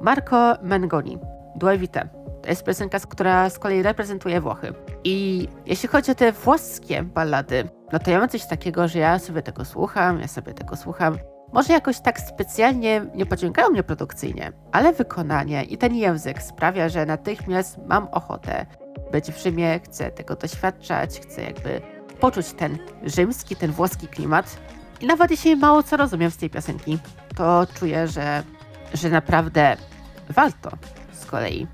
Marco 0.02 0.56
Mengoni, 0.62 1.20
Due 1.56 1.78
Vite. 1.78 2.10
To 2.42 2.50
jest 2.50 2.64
piosenka, 2.64 3.00
która 3.00 3.50
z 3.50 3.60
kolei 3.60 3.82
reprezentuje 3.82 4.42
Włochy. 4.42 4.74
I 5.04 5.48
jeśli 5.66 5.90
chodzi 5.90 6.12
o 6.12 6.16
te 6.16 6.32
włoskie 6.32 7.04
ballady, 7.04 7.70
no 7.94 8.00
to 8.00 8.12
ja 8.12 8.20
mam 8.20 8.30
coś 8.30 8.48
takiego, 8.48 8.88
że 8.88 9.00
ja 9.00 9.20
sobie 9.20 9.42
tego 9.42 9.66
słucham, 9.66 10.20
ja 10.20 10.28
sobie 10.28 10.54
tego 10.54 10.76
słucham. 10.76 11.18
Może 11.54 11.74
jakoś 11.74 12.00
tak 12.00 12.20
specjalnie 12.20 13.06
nie 13.16 13.26
pociągają 13.26 13.70
mnie 13.70 13.84
produkcyjnie, 13.84 14.52
ale 14.72 14.94
wykonanie 14.94 15.64
i 15.64 15.78
ten 15.78 15.96
język 15.96 16.42
sprawia, 16.42 16.90
że 16.90 17.06
natychmiast 17.06 17.78
mam 17.88 18.08
ochotę 18.08 18.66
być 19.12 19.32
w 19.32 19.44
Rzymie, 19.44 19.80
chcę 19.84 20.12
tego 20.12 20.36
doświadczać, 20.36 21.20
chcę 21.20 21.42
jakby 21.42 21.82
poczuć 22.20 22.54
ten 22.54 22.78
rzymski, 23.04 23.56
ten 23.56 23.72
włoski 23.72 24.08
klimat. 24.08 24.58
I 25.02 25.08
nawet 25.08 25.32
jeśli 25.32 25.56
mało 25.56 25.84
co 25.84 25.98
rozumiem 25.98 26.32
z 26.32 26.38
tej 26.38 26.50
piosenki, 26.50 27.00
to 27.36 27.68
czuję, 27.80 28.08
że 28.08 28.44
że 28.94 29.10
naprawdę 29.10 29.78
warto 30.30 30.72
z 31.12 31.26
kolei 31.26 31.68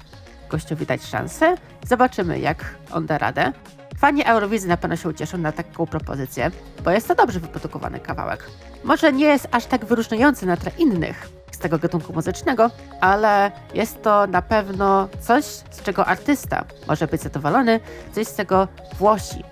gościowi 0.50 0.86
dać 0.86 1.04
szansę. 1.04 1.56
Zobaczymy, 1.88 2.40
jak 2.40 2.76
on 2.92 3.06
da 3.06 3.18
radę. 3.18 3.52
Fani 3.98 4.26
Eurowizji 4.26 4.70
na 4.70 4.78
pewno 4.78 4.96
się 4.96 5.10
ucieszą 5.10 5.38
na 5.38 5.52
taką 5.52 5.86
propozycję, 5.86 6.52
bo 6.84 6.92
jest 6.92 7.08
to 7.08 7.16
dobrze 7.16 7.40
wyprodukowany 7.40 8.00
kawałek. 8.00 8.50
Może 8.84 9.14
nie 9.14 9.26
jest 9.26 9.48
aż 9.52 9.66
tak 9.66 9.86
wyróżniający 9.86 10.46
na 10.46 10.58
tle 10.58 10.72
innych 10.78 11.30
z 11.52 11.58
tego 11.58 11.80
gatunku 11.80 12.14
muzycznego, 12.14 12.70
ale 13.02 13.52
jest 13.74 14.02
to 14.02 14.28
na 14.28 14.42
pewno 14.42 15.10
coś, 15.20 15.46
z 15.46 15.82
czego 15.84 16.06
artysta 16.06 16.66
może 16.88 17.08
być 17.08 17.22
zadowolony, 17.22 17.80
coś 18.12 18.28
z 18.28 18.36
czego 18.36 18.68
Włosi 19.00 19.44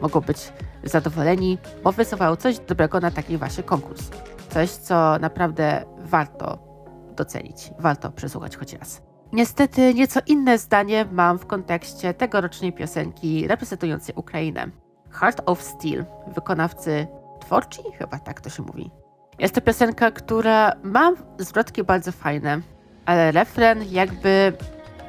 mogą 0.00 0.20
być 0.20 0.52
zadowoleni, 0.84 1.58
bo 1.84 1.92
wysuwają 1.92 2.36
coś 2.36 2.58
dobrego 2.58 3.00
na 3.00 3.10
taki 3.10 3.36
właśnie 3.38 3.62
konkurs. 3.62 4.02
Coś, 4.50 4.70
co 4.70 5.18
naprawdę 5.18 5.84
warto 5.98 6.71
docenić. 7.14 7.70
Warto 7.78 8.10
przesłuchać 8.10 8.56
choć 8.56 8.72
raz. 8.72 9.02
Niestety 9.32 9.94
nieco 9.94 10.20
inne 10.26 10.58
zdanie 10.58 11.06
mam 11.12 11.38
w 11.38 11.46
kontekście 11.46 12.14
tegorocznej 12.14 12.72
piosenki 12.72 13.48
reprezentującej 13.48 14.14
Ukrainę. 14.14 14.66
Heart 15.10 15.42
of 15.46 15.62
Steel, 15.62 16.04
wykonawcy 16.34 17.06
Tworci, 17.40 17.82
chyba 17.98 18.18
tak 18.18 18.40
to 18.40 18.50
się 18.50 18.62
mówi. 18.62 18.90
Jest 19.38 19.54
to 19.54 19.60
piosenka, 19.60 20.10
która 20.10 20.72
ma 20.82 21.12
zwrotki 21.38 21.84
bardzo 21.84 22.12
fajne, 22.12 22.60
ale 23.06 23.32
refren 23.32 23.84
jakby 23.90 24.52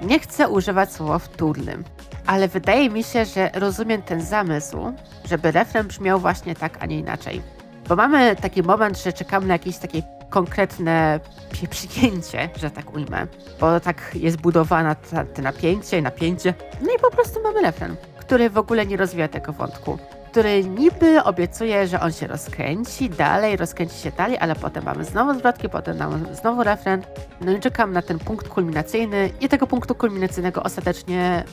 nie 0.01 0.19
chce 0.19 0.49
używać 0.49 0.91
słowa 0.91 1.19
wtórnym. 1.19 1.83
Ale 2.25 2.47
wydaje 2.47 2.89
mi 2.89 3.03
się, 3.03 3.25
że 3.25 3.51
rozumiem 3.53 4.01
ten 4.01 4.21
zamysł, 4.21 4.77
żeby 5.25 5.51
refren 5.51 5.87
brzmiał 5.87 6.19
właśnie 6.19 6.55
tak, 6.55 6.77
a 6.79 6.85
nie 6.85 6.99
inaczej. 6.99 7.41
Bo 7.89 7.95
mamy 7.95 8.35
taki 8.35 8.63
moment, 8.63 9.03
że 9.03 9.13
czekamy 9.13 9.47
na 9.47 9.53
jakieś 9.53 9.77
takie 9.77 10.03
konkretne 10.33 11.19
przyjęcie, 11.69 12.49
że 12.55 12.71
tak 12.71 12.93
ujmę. 12.93 13.27
Bo 13.59 13.79
tak 13.79 14.11
jest 14.13 14.37
budowana 14.37 14.95
ta, 14.95 15.23
te 15.25 15.41
napięcie 15.41 16.01
napięcie. 16.01 16.53
No 16.81 16.93
i 16.95 16.99
po 16.99 17.11
prostu 17.11 17.43
mamy 17.43 17.61
refren, 17.61 17.95
który 18.19 18.49
w 18.49 18.57
ogóle 18.57 18.85
nie 18.85 18.97
rozwija 18.97 19.27
tego 19.27 19.53
wątku 19.53 19.97
który 20.31 20.63
niby 20.63 21.23
obiecuje, 21.23 21.87
że 21.87 21.99
on 21.99 22.11
się 22.11 22.27
rozkręci 22.27 23.09
dalej, 23.09 23.57
rozkręci 23.57 23.97
się 23.97 24.11
dalej, 24.11 24.37
ale 24.39 24.55
potem 24.55 24.83
mamy 24.85 25.05
znowu 25.05 25.39
zwrotki, 25.39 25.69
potem 25.69 25.97
mamy 25.97 26.35
znowu 26.35 26.63
refren. 26.63 27.01
No 27.41 27.51
i 27.51 27.59
czekam 27.59 27.93
na 27.93 28.01
ten 28.01 28.19
punkt 28.19 28.47
kulminacyjny 28.47 29.29
i 29.41 29.49
tego 29.49 29.67
punktu 29.67 29.95
kulminacyjnego 29.95 30.63
ostatecznie 30.63 31.43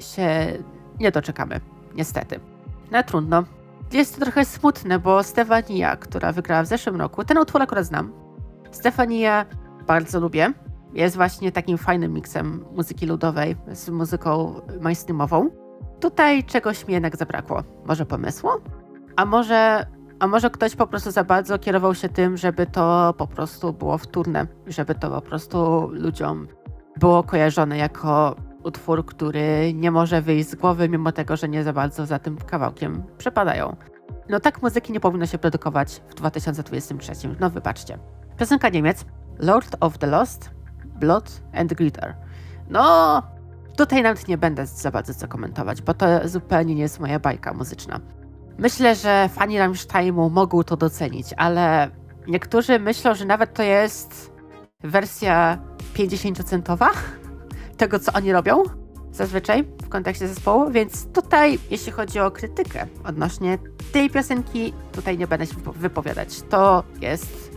się 0.00 0.52
nie 1.00 1.10
doczekamy, 1.10 1.60
niestety. 1.94 2.40
No 2.90 3.02
trudno. 3.02 3.44
Jest 3.92 4.14
to 4.14 4.20
trochę 4.20 4.44
smutne, 4.44 4.98
bo 4.98 5.22
Stefania, 5.22 5.96
która 5.96 6.32
wygrała 6.32 6.62
w 6.62 6.66
zeszłym 6.66 6.96
roku, 6.96 7.24
ten 7.24 7.38
utwór 7.38 7.62
akurat 7.62 7.86
znam. 7.86 8.21
Stefania 8.72 9.46
bardzo 9.86 10.20
lubię. 10.20 10.52
Jest 10.94 11.16
właśnie 11.16 11.52
takim 11.52 11.78
fajnym 11.78 12.12
miksem 12.12 12.64
muzyki 12.76 13.06
ludowej 13.06 13.56
z 13.72 13.88
muzyką 13.88 14.60
mainstreamową. 14.80 15.50
Tutaj 16.00 16.44
czegoś 16.44 16.86
mi 16.86 16.94
jednak 16.94 17.16
zabrakło. 17.16 17.62
Może 17.86 18.06
pomysłu? 18.06 18.50
A 19.16 19.24
może, 19.24 19.86
a 20.20 20.26
może 20.26 20.50
ktoś 20.50 20.76
po 20.76 20.86
prostu 20.86 21.10
za 21.10 21.24
bardzo 21.24 21.58
kierował 21.58 21.94
się 21.94 22.08
tym, 22.08 22.36
żeby 22.36 22.66
to 22.66 23.14
po 23.18 23.26
prostu 23.26 23.72
było 23.72 23.98
wtórne, 23.98 24.46
żeby 24.66 24.94
to 24.94 25.10
po 25.10 25.20
prostu 25.20 25.88
ludziom 25.90 26.48
było 26.96 27.22
kojarzone 27.22 27.78
jako 27.78 28.36
utwór, 28.64 29.06
który 29.06 29.74
nie 29.74 29.90
może 29.90 30.22
wyjść 30.22 30.48
z 30.50 30.54
głowy, 30.54 30.88
mimo 30.88 31.12
tego, 31.12 31.36
że 31.36 31.48
nie 31.48 31.64
za 31.64 31.72
bardzo 31.72 32.06
za 32.06 32.18
tym 32.18 32.36
kawałkiem 32.36 33.02
przepadają. 33.18 33.76
No 34.28 34.40
tak 34.40 34.62
muzyki 34.62 34.92
nie 34.92 35.00
powinno 35.00 35.26
się 35.26 35.38
produkować 35.38 36.02
w 36.08 36.14
2023. 36.14 37.12
No 37.40 37.50
wybaczcie. 37.50 37.98
Piosenka 38.38 38.68
Niemiec 38.68 39.04
Lord 39.38 39.76
of 39.80 39.98
the 39.98 40.06
Lost, 40.06 40.50
Blood 41.00 41.42
and 41.52 41.74
Glitter. 41.74 42.14
No, 42.70 43.22
Tutaj 43.76 44.02
nawet 44.02 44.28
nie 44.28 44.38
będę 44.38 44.66
za 44.66 44.90
bardzo 44.90 45.14
co 45.14 45.28
komentować, 45.28 45.82
bo 45.82 45.94
to 45.94 46.06
zupełnie 46.28 46.74
nie 46.74 46.82
jest 46.82 47.00
moja 47.00 47.18
bajka 47.18 47.52
muzyczna. 47.54 48.00
Myślę, 48.58 48.94
że 48.94 49.28
fani 49.32 49.58
Rammsteinu 49.58 50.30
mogą 50.30 50.64
to 50.64 50.76
docenić, 50.76 51.26
ale 51.36 51.90
niektórzy 52.26 52.78
myślą, 52.78 53.14
że 53.14 53.24
nawet 53.24 53.54
to 53.54 53.62
jest 53.62 54.32
wersja 54.80 55.58
50-centowa 55.94 56.90
tego, 57.76 57.98
co 57.98 58.12
oni 58.12 58.32
robią 58.32 58.62
zazwyczaj 59.12 59.64
w 59.82 59.88
kontekście 59.88 60.28
zespołu, 60.28 60.70
więc 60.70 61.06
tutaj, 61.12 61.58
jeśli 61.70 61.92
chodzi 61.92 62.20
o 62.20 62.30
krytykę 62.30 62.86
odnośnie 63.04 63.58
tej 63.92 64.10
piosenki, 64.10 64.72
tutaj 64.92 65.18
nie 65.18 65.26
będę 65.26 65.46
się 65.46 65.56
wypowiadać. 65.76 66.42
To 66.42 66.84
jest 67.00 67.51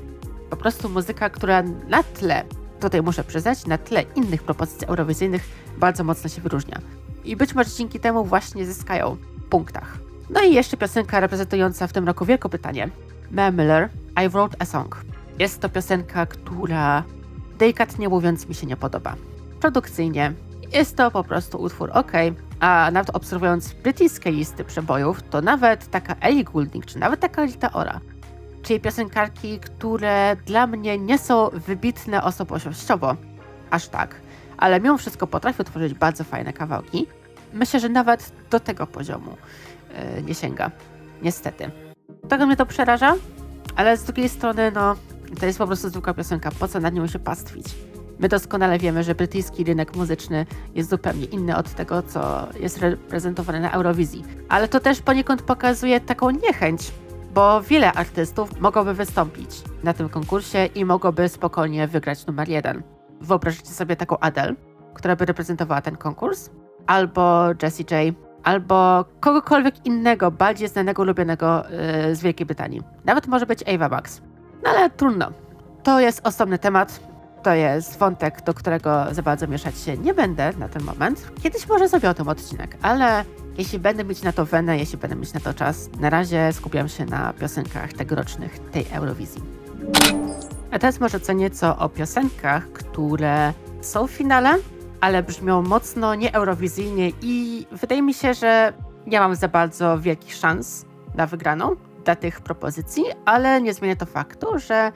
po 0.50 0.58
prostu 0.58 0.90
muzyka, 0.90 1.30
która 1.30 1.64
na 1.88 2.04
tle 2.04 2.44
tutaj 2.80 3.02
muszę 3.02 3.24
przyznać, 3.24 3.66
na 3.66 3.78
tle 3.78 4.04
innych 4.16 4.44
propozycji 4.44 4.88
eurowizyjnych 4.88 5.44
bardzo 5.78 6.04
mocno 6.04 6.30
się 6.30 6.42
wyróżnia. 6.42 6.80
I 7.26 7.36
być 7.36 7.56
może 7.56 7.70
dzięki 7.70 8.00
temu 8.00 8.26
właśnie 8.26 8.66
zyskają 8.66 9.18
w 9.38 9.44
punktach. 9.50 9.98
No 10.30 10.44
i 10.44 10.54
jeszcze 10.54 10.78
piosenka 10.78 11.20
reprezentująca 11.20 11.88
w 11.88 11.94
tym 11.94 12.08
roku 12.08 12.26
Wielką 12.26 12.50
Brytanię. 12.50 12.90
Mel 13.32 13.54
Miller, 13.54 13.90
I 14.26 14.30
Wrote 14.30 14.58
a 14.60 14.66
Song. 14.66 15.02
Jest 15.40 15.62
to 15.62 15.70
piosenka, 15.70 16.26
która 16.26 17.04
delikatnie 17.58 18.10
mówiąc 18.10 18.48
mi 18.48 18.56
się 18.56 18.68
nie 18.68 18.78
podoba. 18.78 19.16
Produkcyjnie 19.62 20.34
jest 20.74 20.96
to 20.96 21.12
po 21.12 21.24
prostu 21.24 21.62
utwór 21.62 21.90
ok, 21.94 22.12
a 22.60 22.90
nawet 22.92 23.16
obserwując 23.16 23.74
brytyjskie 23.74 24.32
listy 24.32 24.64
przebojów, 24.64 25.24
to 25.24 25.42
nawet 25.42 25.90
taka 25.90 26.16
Ellie 26.16 26.44
Goulding, 26.44 26.86
czy 26.86 27.00
nawet 27.00 27.20
taka 27.20 27.46
Rita 27.46 27.74
Ora 27.74 28.00
czyli 28.66 28.80
piosenkarki, 28.80 29.60
które 29.60 30.36
dla 30.46 30.68
mnie 30.68 30.98
nie 30.98 31.18
są 31.18 31.50
wybitne 31.50 32.24
osobowościowo, 32.24 33.16
aż 33.72 33.88
tak, 33.88 34.16
ale 34.58 34.80
mimo 34.80 34.98
wszystko 34.98 35.28
potrafią 35.28 35.64
tworzyć 35.64 35.94
bardzo 35.94 36.24
fajne 36.24 36.54
kawałki. 36.54 37.08
Myślę, 37.54 37.80
że 37.80 37.90
nawet 37.90 38.32
do 38.50 38.60
tego 38.60 38.88
poziomu 38.88 39.38
yy, 40.16 40.24
nie 40.24 40.36
sięga. 40.36 40.72
Niestety. 41.22 41.72
Trochę 42.30 42.46
mnie 42.46 42.56
to 42.56 42.66
przeraża, 42.66 43.16
ale 43.76 43.98
z 43.98 44.04
drugiej 44.04 44.30
strony, 44.30 44.72
no, 44.72 44.96
to 45.40 45.46
jest 45.46 45.58
po 45.58 45.68
prostu 45.68 45.90
zwykła 45.90 46.14
piosenka, 46.14 46.52
po 46.60 46.68
co 46.68 46.80
nad 46.80 46.94
nią 46.94 47.08
się 47.08 47.20
pastwić? 47.20 47.66
My 48.20 48.30
doskonale 48.30 48.80
wiemy, 48.80 49.04
że 49.04 49.16
brytyjski 49.16 49.64
rynek 49.64 49.96
muzyczny 49.96 50.46
jest 50.76 50.90
zupełnie 50.90 51.26
inny 51.26 51.58
od 51.58 51.74
tego, 51.74 52.02
co 52.02 52.48
jest 52.60 52.78
reprezentowane 52.78 53.60
na 53.60 53.72
Eurowizji. 53.72 54.24
Ale 54.50 54.68
to 54.68 54.80
też 54.80 55.02
poniekąd 55.02 55.42
pokazuje 55.42 56.00
taką 56.00 56.30
niechęć 56.30 56.92
bo 57.36 57.62
wiele 57.62 57.94
artystów 57.94 58.60
mogłoby 58.60 58.94
wystąpić 58.94 59.50
na 59.84 59.94
tym 59.94 60.10
konkursie 60.10 60.66
i 60.66 60.86
mogłoby 60.86 61.30
spokojnie 61.30 61.88
wygrać 61.88 62.28
numer 62.28 62.50
jeden. 62.50 62.84
Wyobraźcie 63.22 63.70
sobie 63.70 63.96
taką 63.96 64.20
Adele, 64.20 64.56
która 64.94 65.16
by 65.16 65.26
reprezentowała 65.26 65.82
ten 65.82 65.96
konkurs, 65.96 66.50
albo 66.88 67.46
Jessie 67.64 67.86
J, 67.92 68.16
albo 68.44 69.06
kogokolwiek 69.20 69.86
innego, 69.86 70.32
bardziej 70.32 70.68
znanego, 70.68 71.04
lubionego 71.04 71.64
yy, 72.08 72.16
z 72.16 72.22
Wielkiej 72.22 72.46
Brytanii. 72.46 72.82
Nawet 73.06 73.28
może 73.28 73.46
być 73.46 73.70
Ava 73.70 73.90
Max. 73.90 74.22
No 74.64 74.70
ale 74.70 74.90
trudno. 74.90 75.32
To 75.84 76.00
jest 76.00 76.28
osobny 76.28 76.60
temat. 76.60 77.00
To 77.44 77.54
jest 77.54 78.00
wątek, 78.00 78.42
do 78.42 78.54
którego 78.54 79.06
za 79.12 79.22
bardzo 79.22 79.48
mieszać 79.48 79.80
się 79.80 79.98
nie 79.98 80.14
będę 80.14 80.54
na 80.60 80.68
ten 80.70 80.84
moment. 80.84 81.32
Kiedyś 81.44 81.70
może 81.70 81.88
zrobię 81.88 82.10
o 82.10 82.14
tym 82.14 82.28
odcinek, 82.28 82.78
ale 82.82 83.26
jeśli 83.58 83.80
będę 83.80 84.04
mieć 84.04 84.24
na 84.24 84.32
to 84.32 84.46
wenę, 84.46 84.78
jeśli 84.78 84.98
będę 84.98 85.16
mieć 85.16 85.34
na 85.34 85.40
to 85.40 85.54
czas, 85.54 85.90
na 86.00 86.10
razie 86.10 86.54
skupiam 86.54 86.90
się 86.90 87.06
na 87.06 87.34
piosenkach 87.34 87.94
tegorocznych 87.94 88.60
tej 88.60 88.86
Eurowizji. 88.92 89.42
A 90.72 90.80
teraz 90.80 91.00
może 91.00 91.20
co 91.20 91.34
nieco 91.34 91.78
o 91.78 91.90
piosenkach, 91.90 92.72
które 92.72 93.54
są 93.82 94.08
w 94.08 94.12
finale, 94.12 94.58
ale 95.02 95.24
brzmią 95.24 95.62
mocno 95.62 96.16
nieeurowizyjnie 96.16 97.12
i 97.22 97.66
wydaje 97.72 98.02
mi 98.02 98.14
się, 98.14 98.34
że 98.34 98.74
nie 99.08 99.20
mam 99.20 99.36
za 99.36 99.48
bardzo 99.48 100.00
wielkich 100.00 100.36
szans 100.36 100.86
na 101.16 101.28
wygraną 101.28 101.76
dla 102.06 102.16
tych 102.16 102.42
propozycji, 102.42 103.04
ale 103.26 103.62
nie 103.62 103.74
zmienia 103.74 103.96
to 103.96 104.06
faktu, 104.06 104.60
że 104.60 104.92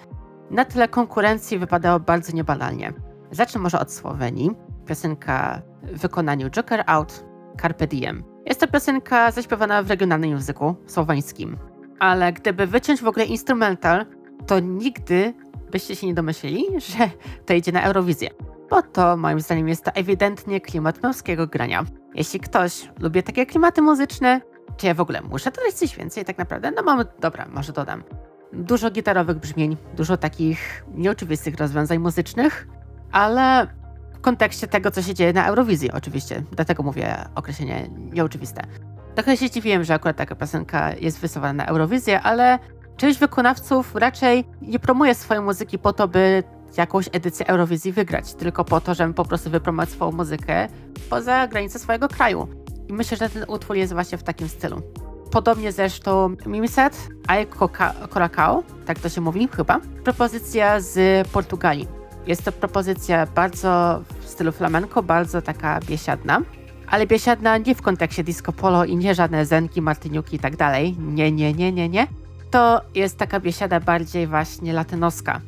na 0.52 0.66
tyle 0.66 0.88
konkurencji 0.88 1.60
wypadało 1.60 2.00
bardzo 2.00 2.34
niebanalnie. 2.34 2.94
Zacznę 3.32 3.62
może 3.62 3.80
od 3.80 3.94
Słowenii. 3.94 4.52
Piosenka 4.86 5.62
w 5.84 6.00
wykonaniu 6.00 6.50
Joker 6.50 6.84
Out, 6.88 7.26
Carpe 7.62 7.88
Diem. 7.88 8.29
Jest 8.46 8.60
to 8.60 8.68
piosenka 8.68 9.32
zaśpiewana 9.32 9.84
w 9.84 9.90
regionalnym 9.90 10.30
języku 10.30 10.76
słoweńskim. 10.86 11.58
Ale 12.00 12.34
gdyby 12.34 12.68
wyciąć 12.68 13.02
w 13.02 13.08
ogóle 13.08 13.26
instrumental, 13.26 14.06
to 14.48 14.60
nigdy 14.60 15.34
byście 15.72 15.96
się 15.96 16.08
nie 16.08 16.14
domyślili, 16.14 16.66
że 16.90 17.10
to 17.46 17.54
idzie 17.54 17.72
na 17.72 17.84
Eurowizję. 17.84 18.30
Bo 18.70 18.82
to 18.82 19.18
moim 19.18 19.40
zdaniem 19.40 19.68
jest 19.68 19.84
to 19.86 19.92
ewidentnie 19.92 20.62
klimat 20.62 21.04
męskiego 21.04 21.48
grania. 21.48 21.86
Jeśli 22.16 22.40
ktoś 22.40 22.90
lubi 23.00 23.24
takie 23.24 23.46
klimaty 23.46 23.82
muzyczne, 23.82 24.42
czy 24.78 24.88
ja 24.88 24.94
w 24.94 25.02
ogóle 25.02 25.22
muszę 25.22 25.52
dodać 25.52 25.74
coś 25.74 25.96
więcej 25.96 26.26
tak 26.26 26.38
naprawdę? 26.38 26.72
No 26.72 26.84
mamy, 26.84 27.06
dobra, 27.20 27.46
może 27.54 27.74
dodam. 27.74 28.04
Dużo 28.54 28.92
gitarowych 28.92 29.38
brzmień, 29.38 29.78
dużo 29.96 30.18
takich 30.18 30.86
nieoczywistych 30.96 31.58
rozwiązań 31.58 32.00
muzycznych, 32.00 32.68
ale 33.12 33.68
w 34.20 34.22
kontekście 34.22 34.68
tego, 34.68 34.92
co 34.92 35.02
się 35.02 35.14
dzieje 35.14 35.34
na 35.34 35.48
Eurowizji, 35.48 35.92
oczywiście. 35.92 36.44
Dlatego 36.52 36.84
mówię 36.84 37.16
określenie 37.36 37.90
nieoczywiste. 38.14 38.62
Trochę 39.16 39.38
się 39.38 39.50
dziwiłem, 39.50 39.84
że 39.84 39.94
akurat 39.94 40.18
taka 40.18 40.36
piosenka 40.36 40.94
jest 40.94 41.20
wysuwana 41.20 41.54
na 41.54 41.66
Eurowizję, 41.66 42.22
ale 42.22 42.60
część 42.98 43.20
wykonawców 43.20 43.96
raczej 43.96 44.46
nie 44.62 44.80
promuje 44.80 45.16
swojej 45.16 45.44
muzyki 45.44 45.80
po 45.80 45.94
to, 45.94 46.08
by 46.08 46.44
jakąś 46.78 47.10
edycję 47.12 47.48
Eurowizji 47.48 47.92
wygrać, 47.92 48.34
tylko 48.34 48.66
po 48.66 48.82
to, 48.82 48.94
żeby 48.94 49.14
po 49.14 49.26
prostu 49.26 49.50
wypromować 49.50 49.90
swoją 49.90 50.12
muzykę 50.12 50.68
poza 51.10 51.48
granice 51.48 51.80
swojego 51.80 52.08
kraju. 52.08 52.48
I 52.88 52.94
myślę, 52.94 53.18
że 53.18 53.30
ten 53.30 53.46
utwór 53.48 53.76
jest 53.76 53.94
właśnie 53.94 54.18
w 54.18 54.24
takim 54.24 54.50
stylu. 54.50 54.82
Podobnie 55.32 55.72
zresztą 55.72 56.36
Mimiset, 56.46 57.08
Ay 57.28 57.48
Coracao, 58.14 58.64
tak 58.86 59.00
to 59.00 59.10
się 59.10 59.22
mówi 59.22 59.48
chyba, 59.48 59.80
propozycja 60.04 60.80
z 60.80 61.28
Portugalii 61.28 61.99
jest 62.30 62.46
to 62.46 62.52
propozycja 62.52 63.26
bardzo 63.26 64.02
w 64.20 64.30
stylu 64.30 64.52
flamenco, 64.52 65.04
bardzo 65.04 65.42
taka 65.42 65.80
biesiadna. 65.80 66.42
Ale 66.88 67.08
biesiadna 67.08 67.58
nie 67.58 67.76
w 67.76 67.82
kontekście 67.82 68.24
disco 68.24 68.54
polo 68.54 68.86
i 68.86 68.96
nie 68.96 69.16
żadne 69.16 69.46
zenki, 69.46 69.82
martyniuki 69.82 70.36
i 70.36 70.40
tak 70.40 70.56
dalej. 70.56 70.96
Nie, 71.00 71.32
nie, 71.32 71.54
nie, 71.54 71.72
nie, 71.72 71.90
nie. 71.90 72.08
To 72.52 72.82
jest 72.96 73.18
taka 73.18 73.40
biesiada 73.40 73.80
bardziej 73.80 74.28
właśnie 74.28 74.74
latynoska. 74.74 75.42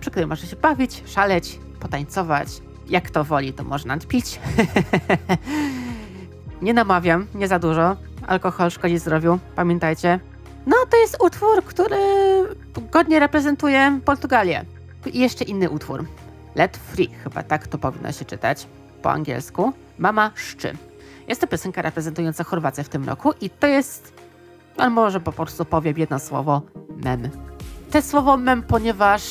przy 0.00 0.10
której 0.10 0.26
może 0.26 0.46
się 0.46 0.56
bawić, 0.56 1.02
szaleć, 1.06 1.60
potańcować. 1.80 2.48
Jak 2.88 3.10
to 3.10 3.24
woli, 3.24 3.52
to 3.52 3.64
można 3.64 3.98
pić. 3.98 4.40
nie 6.62 6.74
namawiam, 6.74 7.26
nie 7.34 7.48
za 7.48 7.58
dużo. 7.58 7.96
Alkohol 8.26 8.70
szkodzi 8.70 8.98
zdrowiu, 8.98 9.38
pamiętajcie. 9.54 10.20
No, 10.66 10.76
to 10.90 10.96
jest 10.96 11.16
utwór, 11.22 11.64
który 11.64 11.96
godnie 12.92 13.18
reprezentuje 13.20 14.00
Portugalię. 14.04 14.64
I 15.12 15.18
jeszcze 15.18 15.44
inny 15.44 15.70
utwór. 15.70 16.04
Let 16.56 16.76
Free, 16.76 17.08
chyba 17.24 17.42
tak 17.42 17.66
to 17.66 17.78
powinno 17.78 18.12
się 18.12 18.24
czytać 18.24 18.66
po 19.02 19.12
angielsku. 19.12 19.72
Mama 19.98 20.30
Szczy. 20.34 20.72
Jest 21.28 21.40
to 21.40 21.46
piosenka 21.46 21.82
reprezentująca 21.82 22.44
Chorwację 22.44 22.84
w 22.84 22.88
tym 22.88 23.04
roku 23.04 23.32
i 23.40 23.50
to 23.50 23.66
jest, 23.66 24.12
a 24.76 24.90
może 24.90 25.20
po 25.20 25.32
prostu 25.32 25.64
powiem 25.64 25.98
jedno 25.98 26.18
słowo, 26.18 26.62
mem. 27.04 27.30
To 27.90 28.02
słowo 28.02 28.36
mem, 28.36 28.62
ponieważ 28.62 29.22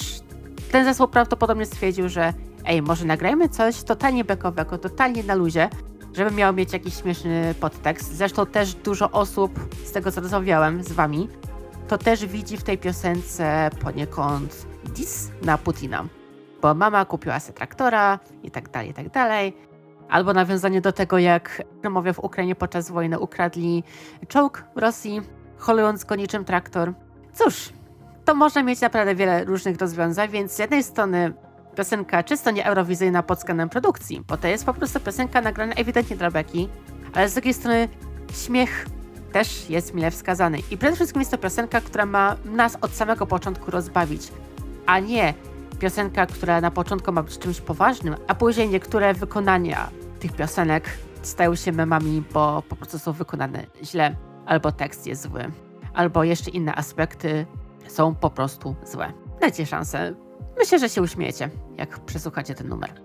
ten 0.71 0.85
zespół 0.85 1.07
prawdopodobnie 1.07 1.65
stwierdził, 1.65 2.09
że 2.09 2.33
ej, 2.65 2.81
może 2.81 3.05
nagrajmy 3.05 3.49
coś 3.49 3.83
totalnie 3.83 4.23
bekowego, 4.23 4.77
totalnie 4.77 5.23
na 5.23 5.35
luzie, 5.35 5.69
żeby 6.13 6.31
miał 6.31 6.53
mieć 6.53 6.73
jakiś 6.73 7.01
śmieszny 7.01 7.55
podtekst. 7.59 8.15
Zresztą 8.15 8.45
też 8.45 8.73
dużo 8.73 9.11
osób, 9.11 9.75
z 9.85 9.91
tego 9.91 10.11
co 10.11 10.21
rozmawiałem 10.21 10.83
z 10.83 10.91
wami, 10.91 11.29
to 11.87 11.97
też 11.97 12.25
widzi 12.25 12.57
w 12.57 12.63
tej 12.63 12.77
piosence 12.77 13.69
poniekąd 13.81 14.65
dis 14.95 15.31
na 15.41 15.57
Putina. 15.57 16.05
Bo 16.61 16.73
mama 16.73 17.05
kupiła 17.05 17.39
sobie 17.39 17.53
traktora 17.53 18.19
i 18.43 18.51
tak 18.51 18.69
dalej, 18.69 18.89
i 18.89 18.93
tak 18.93 19.09
dalej. 19.09 19.57
Albo 20.09 20.33
nawiązanie 20.33 20.81
do 20.81 20.91
tego, 20.91 21.17
jak 21.17 21.63
Krymowie 21.81 22.13
w 22.13 22.19
Ukrainie 22.19 22.55
podczas 22.55 22.91
wojny 22.91 23.19
ukradli 23.19 23.83
czołg 24.27 24.63
Rosji, 24.75 25.21
holując 25.57 26.03
go 26.03 26.15
niczym 26.15 26.45
traktor. 26.45 26.93
Cóż, 27.33 27.69
to 28.25 28.35
można 28.35 28.63
mieć 28.63 28.81
naprawdę 28.81 29.15
wiele 29.15 29.45
różnych 29.45 29.77
rozwiązań, 29.77 30.29
więc 30.29 30.51
z 30.51 30.59
jednej 30.59 30.83
strony 30.83 31.33
piosenka 31.75 32.23
czysto 32.23 32.51
nie 32.51 32.65
eurowizyjna 32.65 33.23
pod 33.23 33.37
względem 33.37 33.69
produkcji, 33.69 34.21
bo 34.27 34.37
to 34.37 34.47
jest 34.47 34.65
po 34.65 34.73
prostu 34.73 34.99
piosenka 34.99 35.41
nagrana 35.41 35.73
ewidentnie 35.73 36.15
dla 36.15 36.31
beki, 36.31 36.69
ale 37.13 37.29
z 37.29 37.33
drugiej 37.33 37.53
strony 37.53 37.89
śmiech 38.33 38.85
też 39.31 39.69
jest 39.69 39.93
mile 39.93 40.11
wskazany. 40.11 40.59
I 40.71 40.77
przede 40.77 40.95
wszystkim 40.95 41.21
jest 41.21 41.31
to 41.31 41.37
piosenka, 41.37 41.81
która 41.81 42.05
ma 42.05 42.35
nas 42.45 42.77
od 42.81 42.91
samego 42.91 43.25
początku 43.27 43.71
rozbawić, 43.71 44.31
a 44.85 44.99
nie 44.99 45.33
piosenka, 45.77 46.25
która 46.25 46.61
na 46.61 46.71
początku 46.71 47.11
ma 47.11 47.23
być 47.23 47.39
czymś 47.39 47.61
poważnym, 47.61 48.15
a 48.27 48.35
później 48.35 48.69
niektóre 48.69 49.13
wykonania 49.13 49.89
tych 50.19 50.33
piosenek 50.33 50.89
stają 51.21 51.55
się 51.55 51.71
memami, 51.71 52.23
bo 52.33 52.63
po 52.69 52.75
prostu 52.75 52.99
są 52.99 53.11
wykonane 53.11 53.65
źle, 53.83 54.15
albo 54.45 54.71
tekst 54.71 55.07
jest 55.07 55.21
zły, 55.21 55.51
albo 55.93 56.23
jeszcze 56.23 56.51
inne 56.51 56.75
aspekty 56.75 57.45
są 57.87 58.15
po 58.15 58.29
prostu 58.29 58.75
złe. 58.83 59.13
Dajcie 59.41 59.65
szansę. 59.65 60.13
Myślę, 60.57 60.79
że 60.79 60.89
się 60.89 61.01
uśmiejecie, 61.01 61.49
jak 61.77 61.99
przesłuchacie 61.99 62.55
ten 62.55 62.69
numer. 62.69 63.01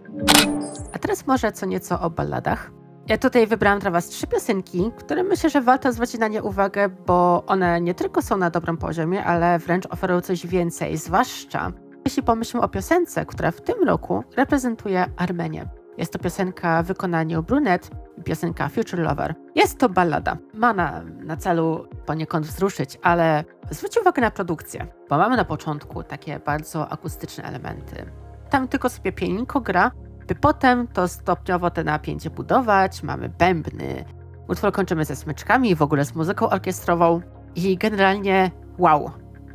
A 0.93 0.99
teraz 0.99 1.27
może 1.27 1.53
co 1.53 1.67
nieco 1.67 2.01
o 2.01 2.11
balladach. 2.11 2.71
Ja 3.07 3.19
tutaj 3.19 3.47
wybrałam 3.47 3.79
dla 3.79 3.91
Was 3.91 4.09
trzy 4.09 4.27
piosenki, 4.27 4.91
które 4.99 5.23
myślę, 5.23 5.51
że 5.51 5.61
warto 5.61 5.93
zwrócić 5.93 6.21
na 6.21 6.29
nie 6.29 6.43
uwagę, 6.43 6.89
bo 6.89 7.45
one 7.47 7.81
nie 7.81 7.95
tylko 7.95 8.23
są 8.23 8.37
na 8.37 8.51
dobrym 8.51 8.77
poziomie, 8.77 9.25
ale 9.25 9.59
wręcz 9.59 9.87
oferują 9.87 10.21
coś 10.21 10.47
więcej, 10.47 10.97
zwłaszcza 10.97 11.73
jeśli 12.05 12.23
pomyślimy 12.23 12.65
o 12.65 12.69
piosence, 12.69 13.27
która 13.27 13.51
w 13.51 13.61
tym 13.61 13.85
roku 13.85 14.25
reprezentuje 14.37 15.07
Armenię. 15.17 15.69
Jest 15.99 16.13
to 16.13 16.19
piosenka 16.19 16.83
w 16.83 16.87
wykonaniu 16.87 17.43
Brunet 17.43 17.91
i 18.19 18.23
piosenka 18.23 18.69
Future 18.69 18.99
Lover. 18.99 19.35
Jest 19.55 19.79
to 19.79 19.89
ballada. 19.89 20.37
Ma 20.55 20.73
na, 20.73 21.03
na 21.03 21.37
celu 21.37 21.87
poniekąd 22.07 22.47
wzruszyć, 22.47 22.99
ale 23.03 23.45
zwróć 23.71 23.99
uwagę 23.99 24.23
na 24.23 24.31
produkcję, 24.31 24.87
bo 25.09 25.19
mamy 25.19 25.37
na 25.37 25.45
początku 25.45 26.03
takie 26.03 26.39
bardzo 26.39 26.89
akustyczne 26.89 27.45
elementy. 27.45 28.11
Tam 28.51 28.69
tylko 28.69 28.89
sobie 28.89 29.13
pianinko 29.13 29.61
gra, 29.61 29.91
by 30.27 30.35
potem 30.35 30.89
to 30.89 31.09
stopniowo 31.09 31.71
te 31.71 31.85
napięcie 31.85 32.31
budować. 32.31 33.03
Mamy 33.03 33.29
bębny. 33.29 34.05
Utwór 34.49 34.73
kończymy 34.73 35.05
ze 35.05 35.17
smyczkami, 35.17 35.75
w 35.75 35.83
ogóle 35.83 36.05
z 36.05 36.15
muzyką 36.15 36.49
orkiestrową 36.49 37.21
i 37.55 37.77
generalnie 37.77 38.51
wow, 38.79 39.11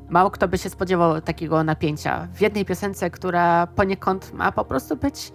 Mało 0.09 0.31
kto 0.31 0.47
by 0.47 0.57
się 0.57 0.69
spodziewał 0.69 1.21
takiego 1.21 1.63
napięcia 1.63 2.27
w 2.33 2.41
jednej 2.41 2.65
piosence, 2.65 3.09
która 3.09 3.67
poniekąd 3.67 4.33
ma 4.33 4.51
po 4.51 4.65
prostu 4.65 4.95
być 4.95 5.31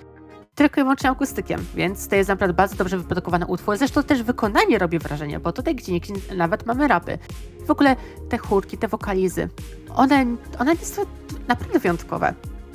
tylko 0.55 0.81
i 0.81 0.85
wyłącznie 0.85 1.11
akustykiem, 1.11 1.67
więc 1.75 2.09
to 2.09 2.17
jest 2.17 2.29
naprawdę 2.29 2.55
bardzo 2.55 2.77
dobrze 2.77 2.99
wyprodukowany 2.99 3.47
utwór. 3.47 3.77
Zresztą 3.77 4.03
też 4.03 4.23
wykonanie 4.23 4.79
robi 4.79 4.99
wrażenie, 4.99 5.41
bo 5.41 5.53
tutaj 5.53 5.75
gdzie 5.75 5.93
nawet 6.37 6.67
mamy 6.67 6.89
rapy. 6.89 7.19
W 7.67 7.71
ogóle 7.71 7.97
te 8.29 8.39
chórki, 8.39 8.79
te 8.79 8.89
wokalizy, 8.89 9.49
one, 9.95 10.27
one 10.59 10.77
są 10.77 11.03
naprawdę 11.49 11.79
wyjątkowe. 11.79 12.35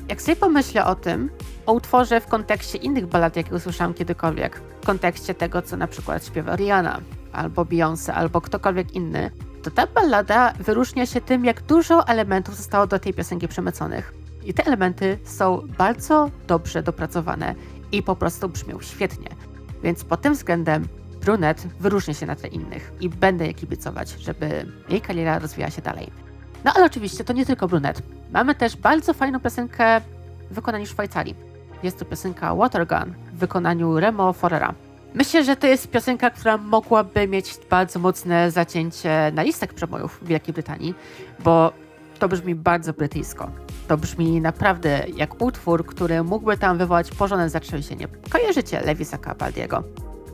Jak 0.10 0.22
sobie 0.22 0.36
pomyślę 0.36 0.86
o 0.86 0.96
tym, 0.96 1.30
o 1.66 1.74
utworze 1.74 2.22
w 2.22 2.28
kontekście 2.28 2.78
innych 2.78 3.08
ballad, 3.08 3.36
jakie 3.36 3.56
usłyszałam 3.56 3.94
kiedykolwiek, 3.94 4.62
w 4.82 4.86
kontekście 4.86 5.34
tego, 5.34 5.62
co 5.62 5.78
na 5.78 5.88
przykład 5.88 6.26
śpiewa 6.26 6.56
Rihanna, 6.56 7.02
albo 7.34 7.66
Beyoncé, 7.66 8.12
albo 8.12 8.42
ktokolwiek 8.42 8.96
inny, 8.96 9.32
to 9.66 9.72
ta 9.72 9.88
ballada 9.88 10.54
wyróżnia 10.60 11.06
się 11.06 11.22
tym, 11.22 11.46
jak 11.46 11.62
dużo 11.62 12.08
elementów 12.08 12.56
zostało 12.58 12.88
do 12.88 13.00
tej 13.00 13.14
piosenki 13.14 13.48
przemyconych. 13.48 14.14
I 14.44 14.54
te 14.54 14.66
elementy 14.66 15.20
są 15.24 15.68
bardzo 15.78 16.32
dobrze 16.48 16.84
dopracowane 16.84 17.56
i 17.92 18.04
po 18.04 18.16
prostu 18.16 18.50
brzmią 18.50 18.82
świetnie. 18.82 19.30
Więc 19.84 20.04
pod 20.04 20.22
tym 20.22 20.34
względem 20.34 20.88
Brunet 21.22 21.68
wyróżnia 21.80 22.14
się 22.14 22.26
na 22.26 22.36
tle 22.36 22.50
innych 22.50 22.92
i 23.02 23.10
będę 23.10 23.48
je 23.48 23.54
kibicować, 23.54 24.10
żeby 24.10 24.66
jej 24.90 25.02
kariera 25.02 25.40
rozwijała 25.40 25.72
się 25.72 25.82
dalej. 25.82 26.12
No 26.64 26.72
ale 26.76 26.86
oczywiście 26.86 27.24
to 27.24 27.34
nie 27.34 27.46
tylko 27.46 27.68
Brunet. 27.68 28.02
Mamy 28.32 28.56
też 28.56 28.78
bardzo 28.78 29.14
fajną 29.14 29.40
piosenkę 29.40 30.02
w 30.52 30.56
wykonaniu 30.56 30.86
Szwajcarii. 30.86 31.36
Jest 31.84 32.00
to 32.00 32.06
piosenka 32.06 32.56
Watergun 32.56 33.14
w 33.34 33.38
wykonaniu 33.38 34.00
Remo 34.00 34.34
Forera. 34.34 34.74
Myślę, 35.16 35.44
że 35.44 35.56
to 35.56 35.68
jest 35.68 35.88
piosenka, 35.88 36.30
która 36.30 36.58
mogłaby 36.58 37.28
mieć 37.28 37.60
bardzo 37.70 38.00
mocne 38.00 38.52
zacięcie 38.52 39.32
na 39.34 39.44
listach 39.44 39.74
przebojów 39.74 40.20
w 40.22 40.28
Wielkiej 40.28 40.54
Brytanii, 40.54 40.96
bo 41.44 41.74
to 42.20 42.28
brzmi 42.28 42.56
bardzo 42.56 42.94
brytyjsko. 42.94 43.52
To 43.88 43.98
brzmi 43.98 44.42
naprawdę 44.42 45.06
jak 45.16 45.42
utwór, 45.42 45.86
który 45.86 46.24
mógłby 46.24 46.58
tam 46.58 46.78
wywołać 46.78 47.12
porządne 47.12 47.50
zatrzęsienie. 47.50 48.08
Kojarzycie 48.30 48.82
Lewisa 48.82 49.18
Capaldiego 49.18 49.84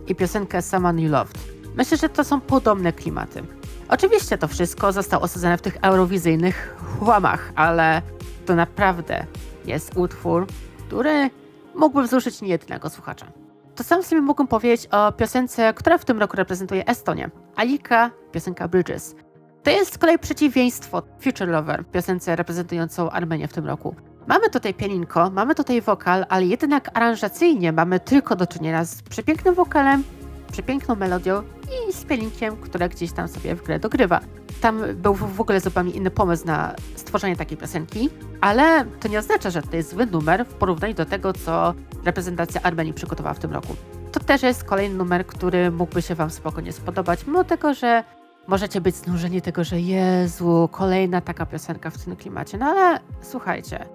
i 0.08 0.16
piosenkę 0.16 0.62
Someone 0.62 1.02
You 1.02 1.12
Loved. 1.12 1.38
Myślę, 1.76 1.98
że 1.98 2.10
to 2.10 2.24
są 2.24 2.42
podobne 2.42 2.94
klimaty. 2.94 3.44
Oczywiście 3.90 4.38
to 4.38 4.48
wszystko 4.48 4.92
zostało 4.92 5.24
osadzone 5.24 5.58
w 5.58 5.62
tych 5.62 5.78
eurowizyjnych 5.82 6.76
łamach, 7.02 7.52
ale 7.56 8.02
to 8.46 8.56
naprawdę 8.56 9.26
jest 9.66 9.98
utwór, 9.98 10.48
który 10.88 11.30
mógłby 11.76 12.04
wzruszyć 12.04 12.42
niejednego 12.42 12.90
słuchacza. 12.90 13.42
To 13.76 13.84
sam 13.84 14.04
sobie 14.04 14.22
mógłbym 14.22 14.48
powiedzieć 14.48 14.88
o 14.92 15.12
piosence, 15.12 15.74
która 15.74 15.98
w 15.98 16.06
tym 16.06 16.20
roku 16.20 16.38
reprezentuje 16.38 16.88
Estonię. 16.88 17.30
Alika, 17.56 18.12
piosenka 18.32 18.68
Bridges. 18.68 19.16
To 19.64 19.72
jest 19.72 19.94
z 19.94 19.98
kolei 19.98 20.20
przeciwieństwo 20.20 21.04
Future 21.20 21.48
Lover, 21.48 21.86
piosence 21.86 22.36
reprezentującą 22.36 23.10
Armenię 23.10 23.48
w 23.48 23.54
tym 23.54 23.66
roku. 23.66 23.96
Mamy 24.28 24.50
tutaj 24.50 24.74
pianinko, 24.74 25.30
mamy 25.30 25.56
tutaj 25.56 25.82
wokal, 25.82 26.26
ale 26.30 26.46
jednak 26.46 26.90
aranżacyjnie 26.94 27.72
mamy 27.72 28.00
tylko 28.00 28.36
do 28.36 28.48
czynienia 28.48 28.86
z 28.86 29.02
przepięknym 29.02 29.56
wokalem, 29.56 30.04
przepiękną 30.52 30.96
melodią 30.96 31.44
i 31.90 31.94
z 31.94 32.04
pielinkiem, 32.04 32.58
które 32.58 32.90
gdzieś 32.90 33.12
tam 33.12 33.28
sobie 33.28 33.56
w 33.56 33.64
grę 33.64 33.80
dogrywa. 33.80 34.20
Tam 34.62 34.82
był 34.96 35.16
w 35.16 35.42
ogóle 35.42 35.60
zupełnie 35.60 35.92
inny 35.92 36.12
pomysł 36.12 36.46
na 36.46 36.76
stworzenie 36.96 37.36
takiej 37.36 37.58
piosenki, 37.58 38.10
ale 38.42 38.86
to 39.00 39.08
nie 39.08 39.20
oznacza, 39.20 39.50
że 39.50 39.62
to 39.62 39.76
jest 39.76 39.90
zły 39.90 40.06
numer 40.06 40.46
w 40.46 40.54
porównaniu 40.54 40.94
do 40.94 41.06
tego, 41.06 41.34
co 41.34 41.74
reprezentacja 42.04 42.62
Armenii 42.62 42.94
przygotowała 42.94 43.34
w 43.34 43.40
tym 43.40 43.52
roku. 43.52 43.76
To 44.12 44.20
też 44.20 44.44
jest 44.44 44.64
kolejny 44.64 44.96
numer, 44.96 45.26
który 45.26 45.72
mógłby 45.72 46.02
się 46.02 46.16
Wam 46.16 46.30
spokojnie 46.30 46.74
spodobać, 46.74 47.28
mimo 47.28 47.44
tego, 47.44 47.74
że 47.74 48.04
możecie 48.48 48.82
być 48.82 48.96
znużeni 48.96 49.42
tego, 49.42 49.64
że 49.64 49.80
Jezu, 49.80 50.70
kolejna 50.72 51.22
taka 51.22 51.46
piosenka 51.46 51.90
w 51.90 51.98
tym 51.98 52.16
klimacie. 52.16 52.58
No 52.58 52.66
ale 52.66 53.00
słuchajcie, 53.22 53.86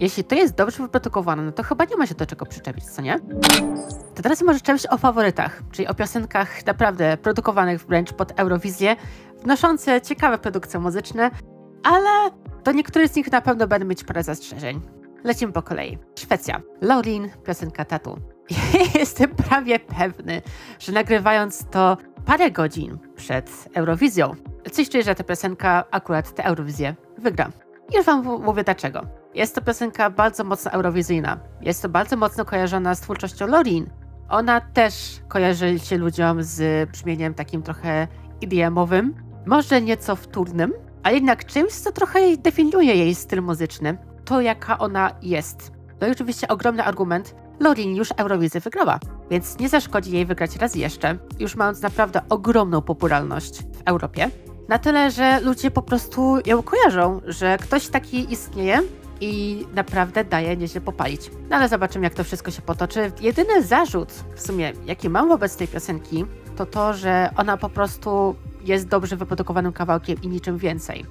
jeśli 0.00 0.24
to 0.24 0.34
jest 0.34 0.54
dobrze 0.54 0.82
wyprodukowane, 0.82 1.42
no 1.42 1.52
to 1.52 1.62
chyba 1.62 1.84
nie 1.84 1.96
ma 1.96 2.06
się 2.06 2.14
do 2.14 2.26
czego 2.26 2.46
przyczepić, 2.46 2.84
co 2.84 3.02
nie? 3.02 3.18
To 4.14 4.22
teraz 4.22 4.42
może 4.42 4.60
czegoś 4.60 4.86
o 4.86 4.98
faworytach, 4.98 5.62
czyli 5.72 5.88
o 5.88 5.94
piosenkach 5.94 6.66
naprawdę 6.66 7.16
produkowanych 7.16 7.86
wręcz 7.86 8.12
pod 8.12 8.40
Eurowizję, 8.40 8.96
wnoszące 9.42 10.00
ciekawe 10.00 10.38
produkcje 10.38 10.80
muzyczne, 10.80 11.30
ale 11.82 12.30
do 12.64 12.72
niektórych 12.72 13.08
z 13.08 13.16
nich 13.16 13.32
na 13.32 13.40
pewno 13.40 13.66
będę 13.66 13.86
mieć 13.86 14.04
parę 14.04 14.22
zastrzeżeń. 14.22 14.80
Lecimy 15.24 15.52
po 15.52 15.62
kolei. 15.62 15.98
Szwecja. 16.18 16.60
Laurin, 16.80 17.30
piosenka 17.44 17.84
Tatu. 17.84 18.18
Jestem 18.98 19.30
prawie 19.30 19.78
pewny, 19.78 20.42
że 20.78 20.92
nagrywając 20.92 21.64
to 21.70 21.96
parę 22.24 22.50
godzin 22.50 22.98
przed 23.16 23.68
Eurowizją, 23.74 24.34
coś 24.72 24.88
czuję, 24.88 25.02
że 25.02 25.14
ta 25.14 25.24
piosenka 25.24 25.84
akurat 25.90 26.34
tę 26.34 26.44
Eurowizję 26.44 26.94
wygra. 27.18 27.50
Już 27.94 28.06
wam 28.06 28.42
mówię 28.42 28.64
dlaczego. 28.64 29.00
Jest 29.34 29.54
to 29.54 29.62
piosenka 29.62 30.10
bardzo 30.10 30.44
mocno 30.44 30.70
eurowizyjna. 30.70 31.38
Jest 31.60 31.82
to 31.82 31.88
bardzo 31.88 32.16
mocno 32.16 32.44
kojarzona 32.44 32.94
z 32.94 33.00
twórczością 33.00 33.46
Lorin. 33.46 33.90
Ona 34.28 34.60
też 34.60 35.20
kojarzy 35.28 35.78
się 35.78 35.98
ludziom 35.98 36.42
z 36.42 36.90
brzmieniem 36.90 37.34
takim 37.34 37.62
trochę 37.62 38.08
EDM-owym, 38.42 39.14
może 39.46 39.82
nieco 39.82 40.16
wtórnym, 40.16 40.72
ale 41.02 41.14
jednak 41.14 41.44
czymś, 41.44 41.72
co 41.72 41.92
trochę 41.92 42.36
definiuje 42.36 42.96
jej 42.96 43.14
styl 43.14 43.42
muzyczny. 43.42 43.98
to, 44.24 44.40
jaka 44.40 44.78
ona 44.78 45.10
jest. 45.22 45.72
No 46.00 46.06
i 46.06 46.10
oczywiście 46.10 46.48
ogromny 46.48 46.84
argument, 46.84 47.34
Lorin 47.60 47.96
już 47.96 48.08
Eurowizję 48.16 48.60
wygrała, 48.60 48.98
więc 49.30 49.58
nie 49.58 49.68
zaszkodzi 49.68 50.12
jej 50.12 50.26
wygrać 50.26 50.56
raz 50.56 50.74
jeszcze, 50.74 51.18
już 51.38 51.56
mając 51.56 51.82
naprawdę 51.82 52.20
ogromną 52.28 52.82
popularność 52.82 53.58
w 53.58 53.82
Europie. 53.84 54.30
Na 54.68 54.78
tyle, 54.78 55.10
że 55.10 55.40
ludzie 55.40 55.70
po 55.70 55.82
prostu 55.82 56.38
ją 56.46 56.62
kojarzą, 56.62 57.20
że 57.26 57.58
ktoś 57.58 57.88
taki 57.88 58.32
istnieje 58.32 58.82
i 59.20 59.64
naprawdę 59.74 60.24
daje 60.24 60.56
nieźle 60.56 60.80
popalić. 60.80 61.30
No 61.50 61.56
ale 61.56 61.68
zobaczymy, 61.68 62.04
jak 62.04 62.14
to 62.14 62.24
wszystko 62.24 62.50
się 62.50 62.62
potoczy. 62.62 63.12
Jedyny 63.20 63.62
zarzut, 63.62 64.12
w 64.34 64.40
sumie, 64.40 64.72
jaki 64.86 65.08
mam 65.08 65.28
wobec 65.28 65.56
tej 65.56 65.68
piosenki, 65.68 66.24
to 66.56 66.66
to, 66.66 66.94
że 66.94 67.30
ona 67.36 67.56
po 67.56 67.68
prostu 67.68 68.36
jest 68.64 68.88
dobrze 68.88 69.16
wyprodukowanym 69.16 69.72
kawałkiem 69.72 70.22
i 70.22 70.28
niczym 70.28 70.58
więcej. 70.58 71.04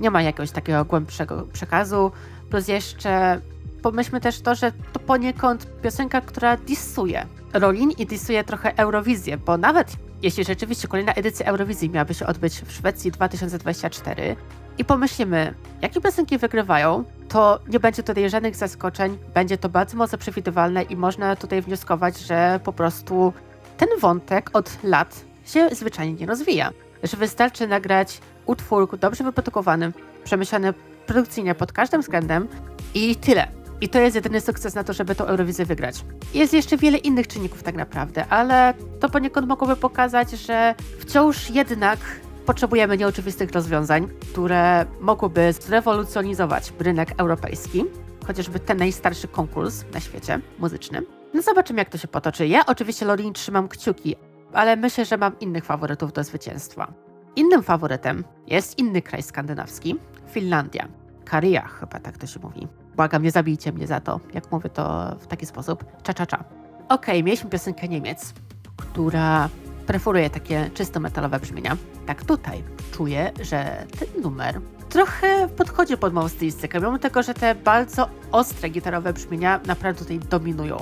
Nie 0.00 0.10
ma 0.10 0.22
jakiegoś 0.22 0.50
takiego 0.50 0.84
głębszego 0.84 1.46
przekazu, 1.52 2.12
plus 2.50 2.68
jeszcze 2.68 3.40
pomyślmy 3.82 4.20
też 4.20 4.40
to, 4.40 4.54
że 4.54 4.72
to 4.92 5.00
poniekąd 5.00 5.66
piosenka, 5.82 6.20
która 6.20 6.56
dissuje 6.56 7.26
Rolin 7.52 7.90
i 7.90 8.06
dissuje 8.06 8.44
trochę 8.44 8.78
Eurowizję, 8.78 9.38
bo 9.38 9.56
nawet 9.56 9.96
jeśli 10.22 10.44
rzeczywiście 10.44 10.88
kolejna 10.88 11.12
edycja 11.12 11.46
Eurowizji 11.46 11.90
miałaby 11.90 12.14
się 12.14 12.26
odbyć 12.26 12.60
w 12.60 12.72
Szwecji 12.72 13.10
2024 13.10 14.36
i 14.78 14.84
pomyślimy, 14.84 15.54
jakie 15.82 16.00
piosenki 16.00 16.38
wygrywają, 16.38 17.04
to 17.28 17.60
nie 17.68 17.80
będzie 17.80 18.02
tutaj 18.02 18.30
żadnych 18.30 18.56
zaskoczeń, 18.56 19.18
będzie 19.34 19.58
to 19.58 19.68
bardzo 19.68 19.96
mocno 19.96 20.18
przewidywalne 20.18 20.82
i 20.82 20.96
można 20.96 21.36
tutaj 21.36 21.62
wnioskować, 21.62 22.18
że 22.18 22.60
po 22.64 22.72
prostu 22.72 23.32
ten 23.76 23.88
wątek 24.00 24.50
od 24.52 24.84
lat 24.84 25.24
się 25.46 25.68
zwyczajnie 25.72 26.14
nie 26.14 26.26
rozwija. 26.26 26.70
Że 27.02 27.16
wystarczy 27.16 27.66
nagrać 27.66 28.20
utwór 28.46 28.98
dobrze 28.98 29.24
wyprodukowany, 29.24 29.92
przemyślany 30.24 30.74
produkcyjnie 31.06 31.54
pod 31.54 31.72
każdym 31.72 32.00
względem 32.00 32.48
i 32.94 33.16
tyle. 33.16 33.59
I 33.80 33.88
to 33.88 33.98
jest 33.98 34.14
jedyny 34.14 34.40
sukces 34.40 34.74
na 34.74 34.84
to, 34.84 34.92
żeby 34.92 35.14
tą 35.14 35.24
Eurowizję 35.24 35.66
wygrać. 35.66 36.04
Jest 36.34 36.54
jeszcze 36.54 36.76
wiele 36.76 36.98
innych 36.98 37.26
czynników 37.26 37.62
tak 37.62 37.74
naprawdę, 37.74 38.26
ale 38.26 38.74
to 39.00 39.08
poniekąd 39.08 39.48
mogłoby 39.48 39.76
pokazać, 39.76 40.30
że 40.30 40.74
wciąż 40.98 41.50
jednak 41.50 41.98
potrzebujemy 42.46 42.96
nieoczywistych 42.96 43.52
rozwiązań, 43.52 44.08
które 44.32 44.86
mogłyby 45.00 45.52
zrewolucjonizować 45.52 46.72
rynek 46.78 47.14
europejski, 47.16 47.84
chociażby 48.26 48.60
ten 48.60 48.78
najstarszy 48.78 49.28
konkurs 49.28 49.84
na 49.94 50.00
świecie 50.00 50.40
muzycznym. 50.58 51.06
No 51.34 51.42
zobaczymy, 51.42 51.78
jak 51.78 51.88
to 51.88 51.98
się 51.98 52.08
potoczy. 52.08 52.46
Ja 52.46 52.66
oczywiście 52.66 53.06
Lorin 53.06 53.32
trzymam 53.32 53.68
kciuki, 53.68 54.16
ale 54.52 54.76
myślę, 54.76 55.04
że 55.04 55.16
mam 55.16 55.38
innych 55.38 55.64
faworytów 55.64 56.12
do 56.12 56.24
zwycięstwa. 56.24 56.92
Innym 57.36 57.62
faworytem 57.62 58.24
jest 58.46 58.78
inny 58.78 59.02
kraj 59.02 59.22
skandynawski, 59.22 59.96
Finlandia. 60.30 60.88
Karia, 61.24 61.68
chyba 61.68 62.00
tak 62.00 62.18
to 62.18 62.26
się 62.26 62.40
mówi. 62.40 62.68
Błagam, 62.96 63.22
nie 63.22 63.30
zabijcie 63.30 63.72
mnie 63.72 63.86
za 63.86 64.00
to, 64.00 64.20
jak 64.34 64.52
mówię 64.52 64.70
to 64.70 65.16
w 65.20 65.26
taki 65.26 65.46
sposób. 65.46 65.84
Cza, 66.02 66.14
cza, 66.14 66.26
cza. 66.26 66.44
Okej, 66.88 66.88
okay, 66.88 67.22
mieliśmy 67.22 67.50
piosenkę 67.50 67.88
Niemiec, 67.88 68.34
która 68.76 69.48
preferuje 69.86 70.30
takie 70.30 70.70
czysto 70.74 71.00
metalowe 71.00 71.40
brzmienia. 71.40 71.76
Tak 72.06 72.24
tutaj 72.24 72.62
czuję, 72.92 73.32
że 73.42 73.86
ten 73.98 74.22
numer 74.22 74.60
trochę 74.88 75.48
podchodzi 75.48 75.96
pod 75.96 76.12
moją 76.12 76.28
stylistykę, 76.28 76.80
mimo 76.80 76.98
tego, 76.98 77.22
że 77.22 77.34
te 77.34 77.54
bardzo 77.54 78.08
ostre 78.32 78.68
gitarowe 78.68 79.12
brzmienia 79.12 79.60
naprawdę 79.66 79.98
tutaj 79.98 80.18
dominują. 80.18 80.76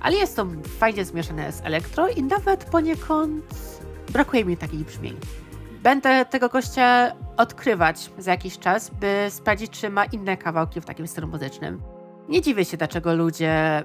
Ale 0.00 0.16
jest 0.16 0.36
to 0.36 0.46
fajnie 0.78 1.04
zmieszane 1.04 1.52
z 1.52 1.60
elektro 1.64 2.08
i 2.08 2.22
nawet 2.22 2.64
poniekąd 2.64 3.44
brakuje 4.12 4.44
mi 4.44 4.56
takich 4.56 4.86
brzmień. 4.86 5.16
Będę 5.82 6.24
tego 6.24 6.48
gościa 6.48 7.12
odkrywać 7.36 8.10
za 8.18 8.30
jakiś 8.30 8.58
czas, 8.58 8.90
by 8.90 9.26
sprawdzić, 9.28 9.70
czy 9.70 9.90
ma 9.90 10.04
inne 10.04 10.36
kawałki 10.36 10.80
w 10.80 10.84
takim 10.84 11.06
stylu 11.06 11.28
muzycznym. 11.28 11.82
Nie 12.28 12.40
dziwię 12.40 12.64
się, 12.64 12.76
dlaczego 12.76 13.14
ludzie 13.14 13.84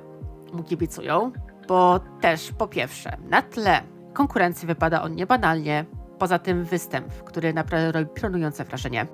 mu 0.53 0.63
kibicują, 0.63 1.31
bo 1.67 1.99
też 2.21 2.51
po 2.51 2.67
pierwsze, 2.67 3.17
na 3.29 3.41
tle 3.41 3.81
konkurencji 4.13 4.67
wypada 4.67 5.01
on 5.01 5.15
niebanalnie, 5.15 5.86
poza 6.19 6.39
tym 6.39 6.63
występ, 6.63 7.23
który 7.23 7.53
naprawdę 7.53 7.91
robi 7.91 8.21
pionujące 8.21 8.63
wrażenie. 8.63 9.07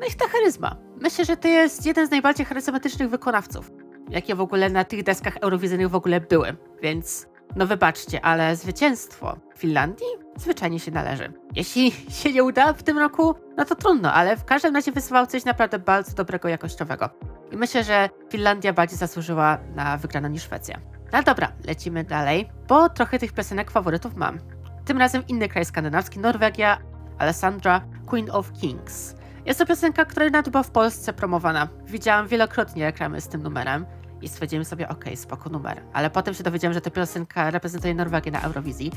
No 0.00 0.06
i 0.06 0.14
ta 0.14 0.28
charyzma. 0.28 0.76
Myślę, 1.00 1.24
że 1.24 1.36
to 1.36 1.48
jest 1.48 1.86
jeden 1.86 2.06
z 2.06 2.10
najbardziej 2.10 2.46
charyzmatycznych 2.46 3.10
wykonawców, 3.10 3.70
jakie 4.08 4.34
w 4.34 4.40
ogóle 4.40 4.70
na 4.70 4.84
tych 4.84 5.02
deskach 5.02 5.36
eurowizyjnych 5.36 5.90
w 5.90 5.94
ogóle 5.94 6.20
były, 6.20 6.56
więc 6.82 7.26
no 7.56 7.66
wybaczcie, 7.66 8.24
ale 8.24 8.56
zwycięstwo 8.56 9.36
Finlandii 9.56 10.06
zwyczajnie 10.36 10.80
się 10.80 10.90
należy. 10.90 11.32
Jeśli 11.56 11.92
się 12.22 12.32
nie 12.32 12.44
uda 12.44 12.72
w 12.72 12.82
tym 12.82 12.98
roku, 12.98 13.34
no 13.56 13.64
to 13.64 13.74
trudno, 13.74 14.12
ale 14.12 14.36
w 14.36 14.44
każdym 14.44 14.74
razie 14.74 14.92
wysyłał 14.92 15.26
coś 15.26 15.44
naprawdę 15.44 15.78
bardzo 15.78 16.14
dobrego, 16.14 16.48
jakościowego. 16.48 17.10
I 17.52 17.56
myślę, 17.56 17.84
że 17.84 18.08
Finlandia 18.30 18.72
bardziej 18.72 18.98
zasłużyła 18.98 19.58
na 19.74 19.96
wygraną 19.96 20.28
niż 20.28 20.42
Szwecja. 20.42 20.80
No 21.12 21.22
dobra, 21.22 21.52
lecimy 21.66 22.04
dalej, 22.04 22.50
bo 22.68 22.88
trochę 22.88 23.18
tych 23.18 23.32
piosenek 23.32 23.70
faworytów 23.70 24.16
mam. 24.16 24.38
Tym 24.84 24.98
razem 24.98 25.22
inny 25.28 25.48
kraj 25.48 25.64
skandynawski, 25.64 26.18
Norwegia, 26.18 26.78
Alessandra, 27.18 27.80
Queen 28.06 28.30
of 28.30 28.52
Kings. 28.52 29.14
Jest 29.46 29.58
to 29.58 29.66
piosenka, 29.66 30.04
która 30.04 30.30
nawet 30.30 30.48
była 30.48 30.62
w 30.62 30.70
Polsce 30.70 31.12
promowana. 31.12 31.68
Widziałam 31.86 32.28
wielokrotnie 32.28 32.84
reklamy 32.84 33.20
z 33.20 33.28
tym 33.28 33.42
numerem 33.42 33.86
i 34.22 34.28
stwierdziłem 34.28 34.64
sobie, 34.64 34.88
okay, 34.88 35.16
spoko 35.16 35.50
numer. 35.50 35.82
Ale 35.92 36.10
potem 36.10 36.34
się 36.34 36.42
dowiedziałem, 36.42 36.74
że 36.74 36.80
ta 36.80 36.90
piosenka 36.90 37.50
reprezentuje 37.50 37.94
Norwegię 37.94 38.30
na 38.30 38.40
Eurowizji 38.40 38.92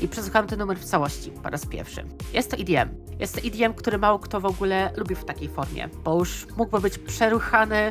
i 0.00 0.08
przesłuchałem 0.08 0.48
ten 0.48 0.58
numer 0.58 0.78
w 0.78 0.84
całości 0.84 1.30
po 1.30 1.50
raz 1.50 1.66
pierwszy. 1.66 2.04
Jest 2.32 2.50
to 2.50 2.56
EDM. 2.56 2.88
Jest 3.18 3.34
to 3.34 3.40
EDM, 3.46 3.74
który 3.74 3.98
mało 3.98 4.18
kto 4.18 4.40
w 4.40 4.46
ogóle 4.46 4.90
lubi 4.96 5.14
w 5.14 5.24
takiej 5.24 5.48
formie, 5.48 5.88
bo 6.04 6.18
już 6.18 6.46
mógłby 6.56 6.80
być 6.80 6.98
przeruchany, 6.98 7.90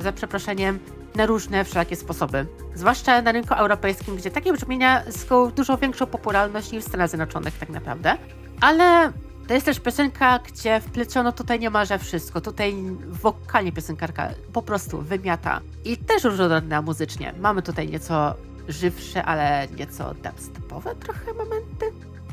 za 0.00 0.12
przeproszeniem, 0.12 0.78
na 1.14 1.26
różne 1.26 1.64
wszelakie 1.64 1.96
sposoby. 1.96 2.46
Zwłaszcza 2.74 3.22
na 3.22 3.32
rynku 3.32 3.54
europejskim, 3.54 4.16
gdzie 4.16 4.30
takie 4.30 4.52
brzmienia 4.52 5.02
zyskały 5.08 5.52
dużo 5.52 5.78
większą 5.78 6.06
popularność 6.06 6.72
niż 6.72 6.84
w 6.84 6.88
Stanach 6.88 7.08
Zjednoczonych 7.08 7.58
tak 7.58 7.68
naprawdę. 7.68 8.16
Ale 8.60 9.12
to 9.48 9.54
jest 9.54 9.66
też 9.66 9.80
piosenka, 9.80 10.38
gdzie 10.38 10.80
wpleciono 10.80 11.32
tutaj 11.32 11.60
niemalże 11.60 11.98
wszystko. 11.98 12.40
Tutaj 12.40 12.74
wokalnie 13.08 13.72
piosenkarka 13.72 14.28
po 14.52 14.62
prostu 14.62 15.02
wymiata. 15.02 15.60
I 15.84 15.96
też 15.96 16.24
różnorodna 16.24 16.82
muzycznie. 16.82 17.34
Mamy 17.40 17.62
tutaj 17.62 17.88
nieco 17.88 18.34
żywsze, 18.68 19.24
ale 19.24 19.68
nieco 19.78 20.14
dubstepowe 20.14 20.94
trochę 20.94 21.32
momenty, 21.32 21.86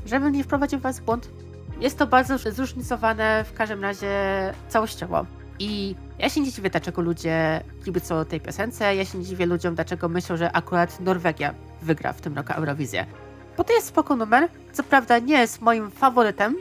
żeby 0.06 0.32
nie 0.32 0.44
wprowadził 0.44 0.80
was 0.80 1.00
w 1.00 1.04
błąd. 1.04 1.30
Jest 1.80 1.98
to 1.98 2.08
bardzo 2.08 2.38
zróżnicowane 2.38 3.44
w 3.44 3.54
każdym 3.54 3.82
razie 3.82 4.10
całościowo. 4.70 5.26
I 5.60 5.96
ja 6.20 6.30
się 6.30 6.42
nie 6.42 6.52
dziwię, 6.52 6.70
dlaczego 6.70 7.02
ludzie 7.02 7.64
kibicują 7.86 8.26
tej 8.26 8.42
piosence. 8.42 8.96
Ja 8.96 9.06
się 9.06 9.18
nie 9.18 9.26
dziwię 9.26 9.46
ludziom, 9.46 9.76
dlaczego 9.76 10.10
myślą, 10.10 10.38
że 10.38 10.52
akurat 10.52 11.00
Norwegia 11.00 11.54
wygra 11.82 12.14
w 12.14 12.22
tym 12.22 12.36
roku 12.36 12.54
Eurowizję. 12.54 13.06
Bo 13.58 13.64
to 13.64 13.74
jest 13.74 13.88
spoko 13.88 14.16
numer. 14.16 14.48
Co 14.72 14.84
prawda 14.84 15.20
nie 15.20 15.38
jest 15.38 15.62
moim 15.62 15.92
faworytem 15.92 16.56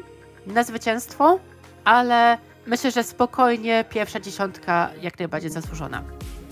na 0.47 0.65
zwycięstwo, 0.65 1.39
ale 1.85 2.39
myślę, 2.67 2.91
że 2.91 3.03
spokojnie 3.03 3.85
pierwsza 3.91 4.21
dziesiątka 4.21 4.91
jak 5.03 5.19
najbardziej 5.19 5.51
zasłużona. 5.51 6.03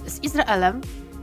Z 0.07 0.23
Izraelem 0.23 0.81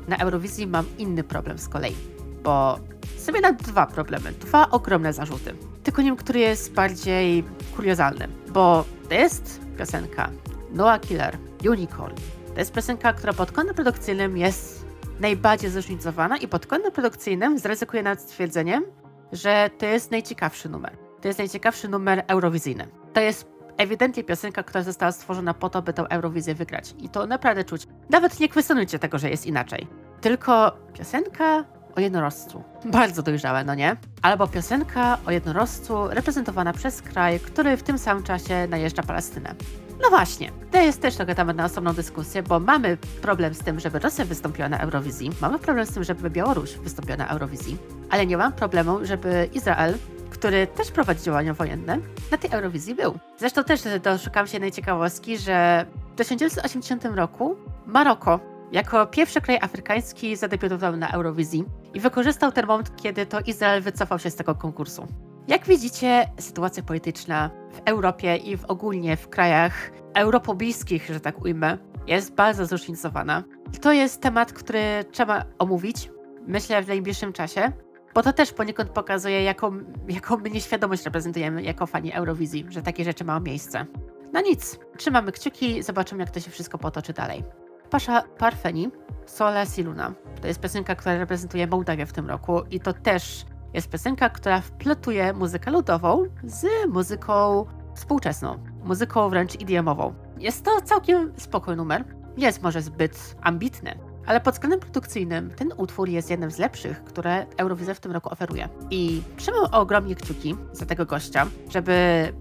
na 0.07 0.17
Eurowizji 0.17 0.67
mam 0.67 0.85
inny 0.97 1.23
problem 1.23 1.57
z 1.57 1.69
kolei, 1.69 1.95
bo 2.43 2.79
sobie 3.17 3.41
na 3.41 3.51
dwa 3.51 3.85
problemy, 3.85 4.31
dwa 4.31 4.69
ogromne 4.69 5.13
zarzuty. 5.13 5.53
Tylko 5.83 6.01
wiem, 6.03 6.15
który 6.15 6.39
jest 6.39 6.73
bardziej 6.73 7.43
kuriozalny, 7.75 8.27
bo 8.49 8.85
to 9.09 9.13
jest 9.13 9.61
piosenka 9.77 10.29
Noah 10.71 11.01
Killer, 11.01 11.37
Unicorn. 11.69 12.15
To 12.53 12.59
jest 12.59 12.73
piosenka, 12.73 13.13
która 13.13 13.33
pod 13.33 13.51
kątem 13.51 13.75
produkcyjnym 13.75 14.37
jest 14.37 14.85
najbardziej 15.19 15.69
zróżnicowana 15.69 16.37
i 16.37 16.47
pod 16.47 16.65
kątem 16.67 16.91
produkcyjnym 16.91 17.59
zrezyguje 17.59 18.03
nad 18.03 18.21
stwierdzeniem, 18.21 18.83
że 19.31 19.69
to 19.77 19.85
jest 19.85 20.11
najciekawszy 20.11 20.69
numer. 20.69 21.06
To 21.27 21.29
jest 21.29 21.39
najciekawszy 21.39 21.87
numer 21.87 22.23
eurowizyjny. 22.27 22.87
To 23.13 23.21
jest 23.21 23.45
ewidentnie 23.77 24.23
piosenka, 24.23 24.63
która 24.63 24.83
została 24.83 25.11
stworzona 25.11 25.53
po 25.53 25.69
to, 25.69 25.81
by 25.81 25.93
tę 25.93 26.05
Eurowizję 26.09 26.55
wygrać. 26.55 26.95
I 26.99 27.09
to 27.09 27.25
naprawdę 27.25 27.63
czuć. 27.63 27.87
Nawet 28.09 28.39
nie 28.39 28.49
kwestionujcie 28.49 28.99
tego, 28.99 29.17
że 29.17 29.29
jest 29.29 29.45
inaczej. 29.45 29.87
Tylko 30.21 30.77
piosenka 30.93 31.63
o 31.95 31.99
jednorożcu. 31.99 32.63
Bardzo 32.85 33.23
dojrzałe, 33.23 33.63
no 33.63 33.75
nie? 33.75 33.95
Albo 34.21 34.47
piosenka 34.47 35.17
o 35.25 35.31
jednorożcu 35.31 36.07
reprezentowana 36.07 36.73
przez 36.73 37.01
kraj, 37.01 37.39
który 37.39 37.77
w 37.77 37.83
tym 37.83 37.97
samym 37.97 38.23
czasie 38.23 38.67
najeżdża 38.67 39.03
Palestynę. 39.03 39.55
No 40.01 40.09
właśnie, 40.09 40.51
to 40.71 40.77
jest 40.77 41.01
też 41.01 41.15
trochę 41.15 41.35
temat 41.35 41.57
na 41.57 41.65
osobną 41.65 41.93
dyskusję, 41.93 42.43
bo 42.43 42.59
mamy 42.59 42.97
problem 43.21 43.53
z 43.53 43.59
tym, 43.59 43.79
żeby 43.79 43.99
Rosja 43.99 44.25
wystąpiła 44.25 44.69
na 44.69 44.79
Eurowizji, 44.79 45.31
mamy 45.41 45.59
problem 45.59 45.85
z 45.85 45.91
tym, 45.91 46.03
żeby 46.03 46.29
Białoruś 46.29 46.73
wystąpiła 46.73 47.17
na 47.17 47.27
Eurowizji, 47.27 47.77
ale 48.09 48.25
nie 48.25 48.37
mam 48.37 48.53
problemu, 48.53 49.05
żeby 49.05 49.49
Izrael 49.53 49.97
który 50.39 50.67
też 50.67 50.91
prowadzi 50.91 51.23
działania 51.23 51.53
wojenne, 51.53 51.97
na 52.31 52.37
tej 52.37 52.51
Eurowizji 52.51 52.95
był. 52.95 53.19
Zresztą 53.37 53.63
też 53.63 53.81
doszukam 54.03 54.47
się 54.47 54.59
najciekawostki, 54.59 55.37
że 55.37 55.85
w 56.13 56.15
1980 56.15 57.05
roku 57.05 57.55
Maroko 57.85 58.39
jako 58.71 59.07
pierwszy 59.07 59.41
kraj 59.41 59.57
afrykański 59.61 60.35
zadebiutował 60.35 60.97
na 60.97 61.11
Eurowizji 61.11 61.65
i 61.93 61.99
wykorzystał 61.99 62.51
ten 62.51 62.65
moment, 62.65 62.95
kiedy 62.95 63.25
to 63.25 63.39
Izrael 63.39 63.81
wycofał 63.81 64.19
się 64.19 64.29
z 64.29 64.35
tego 64.35 64.55
konkursu. 64.55 65.07
Jak 65.47 65.65
widzicie, 65.65 66.29
sytuacja 66.39 66.83
polityczna 66.83 67.49
w 67.71 67.81
Europie 67.85 68.35
i 68.35 68.57
w 68.57 68.65
ogólnie 68.65 69.17
w 69.17 69.29
krajach 69.29 69.91
europobliskich, 70.13 71.09
że 71.13 71.19
tak 71.19 71.41
ujmę, 71.41 71.77
jest 72.07 72.35
bardzo 72.35 72.65
zróżnicowana. 72.65 73.43
To 73.81 73.93
jest 73.93 74.21
temat, 74.21 74.53
który 74.53 74.81
trzeba 75.11 75.43
omówić, 75.59 76.11
myślę, 76.47 76.83
w 76.83 76.87
najbliższym 76.87 77.33
czasie, 77.33 77.71
bo 78.17 78.23
to 78.23 78.33
też 78.33 78.53
poniekąd 78.53 78.89
pokazuje, 78.89 79.43
jaką, 79.43 79.71
jaką 80.09 80.37
my 80.37 80.49
nieświadomość 80.49 81.05
reprezentujemy 81.05 81.63
jako 81.63 81.85
fani 81.85 82.13
Eurowizji, 82.13 82.65
że 82.69 82.81
takie 82.81 83.03
rzeczy 83.03 83.23
mają 83.23 83.39
miejsce. 83.39 83.85
No 84.33 84.41
nic, 84.41 84.79
trzymamy 84.97 85.31
kciuki, 85.31 85.83
zobaczymy, 85.83 86.23
jak 86.23 86.31
to 86.31 86.39
się 86.39 86.51
wszystko 86.51 86.77
potoczy 86.77 87.13
dalej. 87.13 87.43
Pasza 87.89 88.21
Parfeni, 88.21 88.91
Sole 89.25 89.65
Siluna. 89.65 90.13
To 90.41 90.47
jest 90.47 90.59
piosenka, 90.59 90.95
która 90.95 91.17
reprezentuje 91.17 91.67
Mołdawię 91.67 92.05
w 92.05 92.13
tym 92.13 92.27
roku 92.27 92.61
i 92.71 92.79
to 92.79 92.93
też 92.93 93.45
jest 93.73 93.89
piosenka, 93.89 94.29
która 94.29 94.61
wpletuje 94.61 95.33
muzykę 95.33 95.71
ludową 95.71 96.23
z 96.43 96.65
muzyką 96.89 97.65
współczesną, 97.95 98.63
muzyką 98.83 99.29
wręcz 99.29 99.55
idiomową. 99.55 100.13
Jest 100.39 100.65
to 100.65 100.81
całkiem 100.81 101.33
spokojny 101.37 101.77
numer. 101.77 102.05
Nie 102.37 102.45
jest 102.45 102.63
może 102.63 102.81
zbyt 102.81 103.35
ambitny, 103.41 104.06
ale 104.27 104.41
pod 104.41 104.53
względem 104.53 104.79
produkcyjnym 104.79 105.49
ten 105.49 105.73
utwór 105.77 106.09
jest 106.09 106.29
jednym 106.29 106.51
z 106.51 106.57
lepszych, 106.57 107.03
które 107.03 107.45
Eurowizja 107.57 107.93
w 107.93 107.99
tym 107.99 108.11
roku 108.11 108.29
oferuje. 108.31 108.69
I 108.91 109.21
trzymam 109.37 109.65
ogromnie 109.71 110.15
kciuki 110.15 110.55
za 110.73 110.85
tego 110.85 111.05
gościa, 111.05 111.45
żeby 111.69 111.93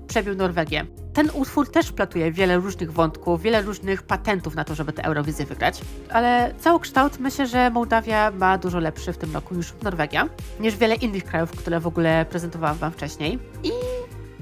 przebił 0.06 0.34
Norwegię. 0.34 0.86
Ten 1.12 1.30
utwór 1.34 1.70
też 1.70 1.92
platuje 1.92 2.32
wiele 2.32 2.56
różnych 2.56 2.92
wątków, 2.92 3.42
wiele 3.42 3.62
różnych 3.62 4.02
patentów 4.02 4.54
na 4.54 4.64
to, 4.64 4.74
żeby 4.74 4.92
tę 4.92 5.04
Eurowizję 5.04 5.46
wygrać, 5.46 5.80
ale 6.10 6.54
całokształt 6.58 7.18
myślę, 7.18 7.46
że 7.46 7.70
Mołdawia 7.70 8.30
ma 8.30 8.58
dużo 8.58 8.78
lepszy 8.78 9.12
w 9.12 9.18
tym 9.18 9.34
roku 9.34 9.54
niż 9.54 9.74
Norwegia, 9.82 10.28
niż 10.60 10.76
wiele 10.76 10.94
innych 10.94 11.24
krajów, 11.24 11.50
które 11.50 11.80
w 11.80 11.86
ogóle 11.86 12.26
prezentowałam 12.30 12.76
wam 12.76 12.92
wcześniej. 12.92 13.38
I 13.62 13.70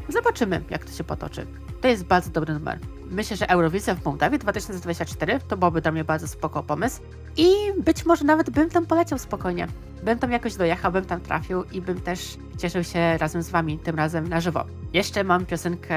zobaczymy, 0.08 0.62
jak 0.70 0.84
to 0.84 0.92
się 0.92 1.04
potoczy. 1.04 1.46
To 1.80 1.88
jest 1.88 2.04
bardzo 2.04 2.30
dobry 2.30 2.54
numer. 2.54 2.78
Myślę, 3.14 3.36
że 3.36 3.50
Eurowizja 3.50 3.94
w 3.94 4.04
Mołdawii 4.04 4.38
2024 4.38 5.40
to 5.48 5.56
byłoby 5.56 5.80
dla 5.80 5.92
mnie 5.92 6.04
bardzo 6.04 6.28
spoko 6.28 6.62
pomysł 6.62 7.00
i 7.36 7.48
być 7.78 8.06
może 8.06 8.24
nawet 8.24 8.50
bym 8.50 8.70
tam 8.70 8.86
poleciał 8.86 9.18
spokojnie. 9.18 9.66
Bym 10.02 10.18
tam 10.18 10.32
jakoś 10.32 10.54
dojechał, 10.54 10.92
bym 10.92 11.04
tam 11.04 11.20
trafił 11.20 11.64
i 11.72 11.80
bym 11.80 12.00
też 12.00 12.36
cieszył 12.58 12.84
się 12.84 13.18
razem 13.18 13.42
z 13.42 13.50
wami, 13.50 13.78
tym 13.78 13.96
razem 13.96 14.28
na 14.28 14.40
żywo. 14.40 14.64
Jeszcze 14.92 15.24
mam 15.24 15.46
piosenkę 15.46 15.96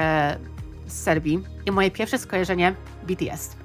z 0.86 1.02
Serbii 1.02 1.44
i 1.66 1.70
moje 1.70 1.90
pierwsze 1.90 2.18
skojarzenie 2.18 2.74
BTS. 3.02 3.56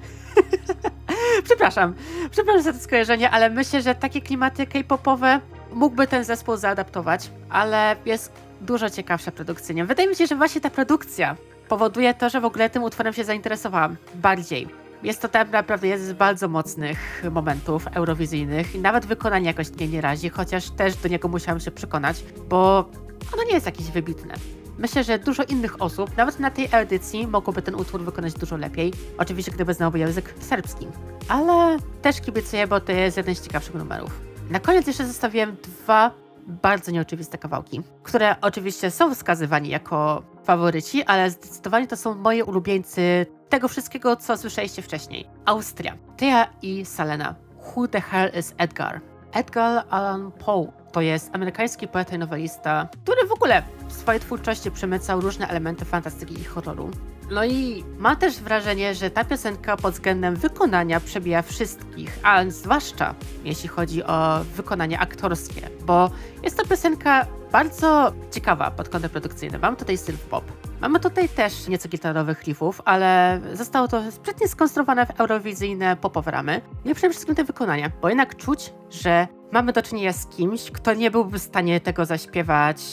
przepraszam, 1.47 1.93
przepraszam 2.31 2.63
za 2.63 2.73
to 2.73 2.79
skojarzenie, 2.79 3.29
ale 3.29 3.49
myślę, 3.49 3.81
że 3.81 3.95
takie 3.95 4.21
klimaty 4.21 4.67
k-popowe 4.67 5.39
mógłby 5.73 6.07
ten 6.07 6.23
zespół 6.23 6.57
zaadaptować, 6.57 7.29
ale 7.49 7.95
jest 8.05 8.31
dużo 8.61 8.89
ciekawsza 8.89 9.31
produkcyjnie. 9.31 9.85
Wydaje 9.85 10.09
mi 10.09 10.15
się, 10.15 10.27
że 10.27 10.35
właśnie 10.35 10.61
ta 10.61 10.69
produkcja 10.69 11.35
powoduje 11.73 12.13
to, 12.13 12.29
że 12.29 12.41
w 12.41 12.45
ogóle 12.45 12.69
tym 12.69 12.83
utworem 12.83 13.13
się 13.13 13.23
zainteresowałam 13.23 13.95
bardziej. 14.15 14.67
Jest 15.03 15.21
to 15.21 15.27
tak 15.27 15.51
naprawdę 15.51 15.87
jeden 15.87 16.07
z 16.07 16.13
bardzo 16.13 16.47
mocnych 16.47 17.23
momentów 17.31 17.87
eurowizyjnych 17.93 18.75
i 18.75 18.79
nawet 18.79 19.05
wykonanie 19.05 19.45
jakoś 19.45 19.71
mnie 19.71 19.87
nie 19.87 20.01
razi, 20.01 20.29
chociaż 20.29 20.69
też 20.69 20.95
do 20.95 21.09
niego 21.09 21.27
musiałam 21.27 21.59
się 21.59 21.71
przekonać, 21.71 22.23
bo 22.49 22.89
ono 23.33 23.43
nie 23.43 23.53
jest 23.53 23.65
jakieś 23.65 23.91
wybitne. 23.91 24.33
Myślę, 24.77 25.03
że 25.03 25.19
dużo 25.19 25.43
innych 25.43 25.81
osób, 25.81 26.17
nawet 26.17 26.39
na 26.39 26.51
tej 26.51 26.67
edycji, 26.71 27.27
mogłoby 27.27 27.61
ten 27.61 27.75
utwór 27.75 28.01
wykonać 28.01 28.33
dużo 28.33 28.57
lepiej. 28.57 28.93
Oczywiście, 29.17 29.51
gdyby 29.51 29.73
znałoby 29.73 29.99
język 29.99 30.33
serbski. 30.39 30.87
Ale 31.29 31.77
też 32.01 32.21
kibicuję, 32.21 32.67
bo 32.67 32.79
to 32.79 32.91
jest 32.91 33.17
jeden 33.17 33.35
z 33.35 33.41
ciekawszych 33.41 33.75
numerów. 33.75 34.21
Na 34.49 34.59
koniec 34.59 34.87
jeszcze 34.87 35.05
zostawiłem 35.07 35.55
dwa 35.63 36.11
bardzo 36.47 36.91
nieoczywiste 36.91 37.37
kawałki, 37.37 37.81
które 38.03 38.35
oczywiście 38.41 38.91
są 38.91 39.15
wskazywani 39.15 39.69
jako 39.69 40.23
faworyci, 40.43 41.03
ale 41.03 41.29
zdecydowanie 41.29 41.87
to 41.87 41.97
są 41.97 42.15
moje 42.15 42.45
ulubieńcy 42.45 43.25
tego 43.49 43.67
wszystkiego, 43.67 44.15
co 44.15 44.37
słyszeliście 44.37 44.81
wcześniej. 44.81 45.27
Austria. 45.45 45.97
Thea 46.17 46.47
i 46.61 46.85
Selena. 46.85 47.35
Who 47.75 47.87
the 47.87 48.01
hell 48.01 48.31
is 48.39 48.53
Edgar? 48.57 49.01
Edgar 49.33 49.85
Allan 49.89 50.31
Poe 50.31 50.71
to 50.91 51.01
jest 51.01 51.35
amerykański 51.35 51.87
poeta 51.87 52.15
i 52.15 52.19
nowelista, 52.19 52.87
który 53.03 53.27
w 53.27 53.31
ogóle 53.31 53.63
w 53.87 53.93
swojej 53.93 54.21
twórczości 54.21 54.71
przemycał 54.71 55.21
różne 55.21 55.47
elementy 55.47 55.85
fantastyki 55.85 56.41
i 56.41 56.43
horroru. 56.43 56.91
No 57.33 57.45
i 57.45 57.83
mam 57.99 58.15
też 58.15 58.39
wrażenie, 58.39 58.95
że 58.95 59.09
ta 59.09 59.23
piosenka 59.25 59.77
pod 59.77 59.93
względem 59.93 60.35
wykonania 60.35 60.99
przebija 60.99 61.41
wszystkich, 61.41 62.19
a 62.23 62.43
zwłaszcza 62.49 63.15
jeśli 63.43 63.69
chodzi 63.69 64.03
o 64.03 64.39
wykonanie 64.55 64.99
aktorskie, 64.99 65.69
bo 65.85 66.11
jest 66.43 66.57
to 66.57 66.65
piosenka 66.65 67.25
bardzo 67.51 68.13
ciekawa 68.31 68.71
pod 68.71 68.89
kątem 68.89 69.09
produkcyjnym. 69.09 69.61
Mam 69.61 69.75
tutaj 69.75 69.97
styl 69.97 70.15
pop. 70.29 70.43
Mamy 70.81 70.99
tutaj 70.99 71.29
też 71.29 71.67
nieco 71.67 71.89
gitarowych 71.89 72.43
riffów, 72.43 72.81
ale 72.85 73.41
zostało 73.53 73.87
to 73.87 74.11
sprytnie 74.11 74.47
skonstruowane 74.47 75.05
w 75.05 75.19
eurowizyjne 75.19 75.95
popowe 75.95 76.31
ramy. 76.31 76.61
No 76.85 76.91
i 76.91 76.95
przede 76.95 77.09
wszystkim 77.09 77.35
te 77.35 77.43
wykonania, 77.43 77.91
bo 78.01 78.09
jednak 78.09 78.35
czuć, 78.35 78.73
że 78.89 79.27
mamy 79.51 79.73
do 79.73 79.81
czynienia 79.81 80.13
z 80.13 80.27
kimś, 80.27 80.71
kto 80.71 80.93
nie 80.93 81.11
byłby 81.11 81.39
w 81.39 81.41
stanie 81.41 81.81
tego 81.81 82.05
zaśpiewać 82.05 82.83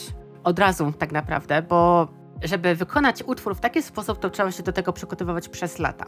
od 0.45 0.59
razu 0.59 0.93
tak 0.99 1.13
naprawdę, 1.13 1.63
bo 1.63 2.09
żeby 2.43 2.75
wykonać 2.75 3.23
utwór 3.23 3.55
w 3.55 3.61
taki 3.61 3.83
sposób, 3.83 4.19
to 4.19 4.31
trzeba 4.31 4.53
się 4.53 4.63
do 4.63 4.73
tego 4.73 4.93
przygotowywać 4.93 5.49
przez 5.49 5.79
lata. 5.79 6.07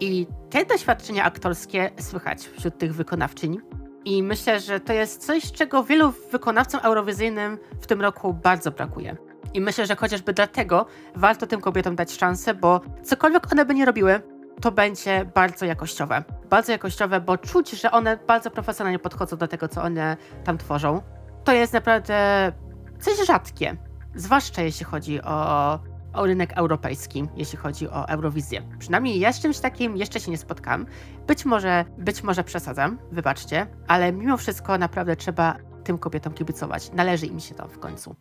I 0.00 0.26
te 0.50 0.64
doświadczenia 0.64 1.24
aktorskie 1.24 1.90
słychać 2.00 2.48
wśród 2.56 2.78
tych 2.78 2.94
wykonawczyń. 2.94 3.58
I 4.04 4.22
myślę, 4.22 4.60
że 4.60 4.80
to 4.80 4.92
jest 4.92 5.26
coś, 5.26 5.52
czego 5.52 5.84
wielu 5.84 6.12
wykonawcom 6.32 6.80
eurowizyjnym 6.84 7.58
w 7.80 7.86
tym 7.86 8.00
roku 8.00 8.34
bardzo 8.34 8.70
brakuje. 8.70 9.16
I 9.54 9.60
myślę, 9.60 9.86
że 9.86 9.96
chociażby 9.96 10.32
dlatego 10.32 10.86
warto 11.14 11.46
tym 11.46 11.60
kobietom 11.60 11.96
dać 11.96 12.12
szansę, 12.12 12.54
bo 12.54 12.80
cokolwiek 13.02 13.52
one 13.52 13.64
by 13.64 13.74
nie 13.74 13.84
robiły, 13.84 14.20
to 14.60 14.72
będzie 14.72 15.24
bardzo 15.34 15.66
jakościowe. 15.66 16.24
Bardzo 16.50 16.72
jakościowe, 16.72 17.20
bo 17.20 17.38
czuć, 17.38 17.70
że 17.70 17.90
one 17.90 18.16
bardzo 18.16 18.50
profesjonalnie 18.50 18.98
podchodzą 18.98 19.36
do 19.36 19.48
tego, 19.48 19.68
co 19.68 19.82
one 19.82 20.16
tam 20.44 20.58
tworzą. 20.58 21.02
To 21.44 21.52
jest 21.52 21.72
naprawdę 21.72 22.52
coś 23.00 23.26
rzadkie. 23.26 23.76
Zwłaszcza 24.16 24.62
jeśli 24.62 24.86
chodzi 24.86 25.22
o, 25.22 25.78
o 26.12 26.26
rynek 26.26 26.52
europejski, 26.52 27.28
jeśli 27.36 27.58
chodzi 27.58 27.88
o 27.88 28.08
Eurowizję. 28.08 28.62
Przynajmniej 28.78 29.20
ja 29.20 29.32
z 29.32 29.40
czymś 29.40 29.58
takim 29.58 29.96
jeszcze 29.96 30.20
się 30.20 30.30
nie 30.30 30.38
spotkam. 30.38 30.86
Być 31.26 31.44
może, 31.44 31.84
być 31.98 32.22
może 32.22 32.44
przesadzam, 32.44 32.98
wybaczcie, 33.12 33.66
ale 33.88 34.12
mimo 34.12 34.36
wszystko 34.36 34.78
naprawdę 34.78 35.16
trzeba 35.16 35.56
tym 35.84 35.98
kobietom 35.98 36.34
kibicować. 36.34 36.92
Należy 36.92 37.26
im 37.26 37.40
się 37.40 37.54
to 37.54 37.68
w 37.68 37.78
końcu. 37.78 38.16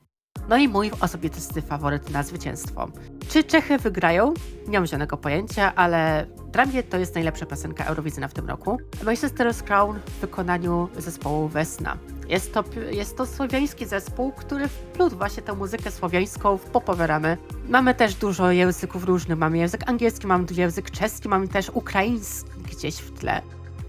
No 0.50 0.58
i 0.58 0.68
mój 0.68 0.92
osobisty 1.02 1.62
faworyt 1.62 2.10
na 2.10 2.24
zwycięstwo. 2.24 2.88
Czy 3.30 3.44
Czechy 3.44 3.78
wygrają? 3.78 4.34
Nie 4.68 4.80
mam 4.80 4.88
żadnego 4.88 5.18
pojęcia, 5.18 5.76
ale 5.76 6.26
dla 6.52 6.66
mnie 6.66 6.84
to 6.84 6.98
jest 6.98 7.16
najlepsza 7.16 7.46
piosenka 7.46 7.86
Eurowizyjna 7.86 8.28
w 8.28 8.34
tym 8.34 8.48
roku. 8.48 8.78
Manchester's 9.04 9.64
Crown 9.64 10.00
w 10.06 10.22
wykonaniu 10.22 10.90
zespołu 10.98 11.48
Wesna. 11.48 11.98
Jest 12.30 12.54
to, 12.54 12.64
jest 12.92 13.18
to 13.18 13.26
słowiański 13.26 13.86
zespół, 13.86 14.32
który 14.32 14.68
wplótł 14.68 15.18
właśnie 15.18 15.44
tę 15.44 15.54
muzykę 15.54 15.92
słowiańską 15.92 16.58
w 16.58 16.66
popowe 16.66 17.08
ramy. 17.08 17.38
Mamy 17.70 17.96
też 17.96 18.16
dużo 18.16 18.52
języków 18.52 19.04
różnych. 19.04 19.38
Mamy 19.38 19.58
język 19.58 19.90
angielski, 19.90 20.28
mamy 20.28 20.46
język 20.52 20.92
czeski, 20.92 21.30
mamy 21.30 21.48
też 21.48 21.70
ukraiński 21.74 22.50
gdzieś 22.72 22.96
w 22.96 23.20
tle. 23.20 23.42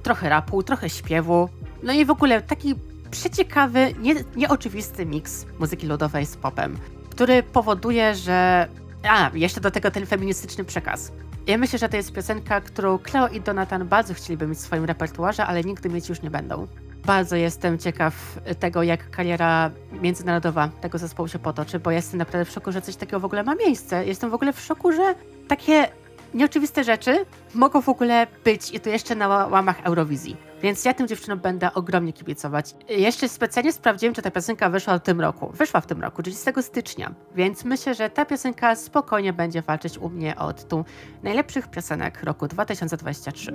Trochę 0.03 0.29
rapu, 0.29 0.62
trochę 0.62 0.90
śpiewu. 0.90 1.49
No 1.83 1.92
i 1.92 2.05
w 2.05 2.11
ogóle 2.11 2.42
taki 2.42 2.75
przeciekawy, 3.16 3.94
nie, 4.00 4.14
nieoczywisty 4.37 5.07
miks 5.07 5.46
muzyki 5.59 5.87
ludowej 5.87 6.26
z 6.26 6.37
popem, 6.37 6.79
który 7.11 7.42
powoduje, 7.42 8.14
że... 8.14 8.68
A, 9.09 9.31
jeszcze 9.35 9.61
do 9.61 9.70
tego 9.70 9.90
ten 9.90 10.07
feministyczny 10.07 10.64
przekaz. 10.64 11.12
Ja 11.46 11.59
myślę, 11.59 11.79
że 11.79 11.88
to 11.88 11.96
jest 11.96 12.12
piosenka, 12.12 12.61
którą 12.61 12.98
Cleo 12.98 13.29
i 13.29 13.40
Donatan 13.40 13.88
bardzo 13.88 14.14
chcieliby 14.14 14.46
mieć 14.46 14.59
w 14.59 14.62
swoim 14.62 14.85
repertuarze, 14.85 15.46
ale 15.46 15.64
nigdy 15.64 15.88
mieć 15.88 16.09
już 16.09 16.22
nie 16.22 16.31
będą. 16.31 16.66
Bardzo 17.07 17.37
jestem 17.37 17.79
ciekaw 17.79 18.38
tego, 18.61 18.83
jak 18.83 19.11
kariera 19.11 19.70
międzynarodowa 19.92 20.68
tego 20.81 20.98
zespołu 20.98 21.29
się 21.29 21.38
potoczy, 21.38 21.79
bo 21.79 21.90
jestem 21.90 22.18
naprawdę 22.18 22.44
w 22.44 22.50
szoku, 22.50 22.72
że 22.72 22.83
coś 22.83 22.96
takiego 22.96 23.20
w 23.20 23.24
ogóle 23.24 23.42
ma 23.42 23.55
miejsce. 23.55 24.07
Jestem 24.07 24.31
w 24.31 24.35
ogóle 24.35 24.52
w 24.52 24.61
szoku, 24.61 24.92
że 24.92 25.14
takie 25.48 25.88
nieoczywiste 26.35 26.85
rzeczy 26.85 27.26
mogą 27.55 27.81
w 27.81 27.88
ogóle 27.88 28.26
być 28.44 28.74
i 28.74 28.81
to 28.81 28.90
jeszcze 28.90 29.14
na 29.14 29.29
łamach 29.29 29.81
Eurowizji. 29.85 30.45
Więc 30.62 30.85
ja 30.85 30.95
tym 30.95 31.09
dziewczynom 31.09 31.38
będę 31.38 31.75
ogromnie 31.75 32.13
kibicować. 32.13 32.75
Jeszcze 32.88 33.29
specjalnie 33.29 33.73
sprawdziłem, 33.73 34.15
czy 34.15 34.23
ta 34.23 34.31
piosenka 34.31 34.71
wyszła 34.71 34.98
w 34.98 35.02
tym 35.02 35.21
roku. 35.21 35.50
Wyszła 35.52 35.81
w 35.81 35.87
tym 35.87 36.02
roku, 36.02 36.23
30 36.23 36.50
stycznia. 36.63 37.15
Więc 37.35 37.65
myślę, 37.65 37.94
że 37.94 38.11
ta 38.11 38.25
piosenka 38.25 38.77
spokojnie 38.77 39.33
będzie 39.33 39.63
walczyć 39.63 39.98
u 39.98 40.09
mnie 40.09 40.37
o 40.37 40.52
tytuł 40.52 40.85
najlepszych 41.23 41.69
piosenek 41.69 42.23
roku 42.23 42.48
2023. 42.48 43.52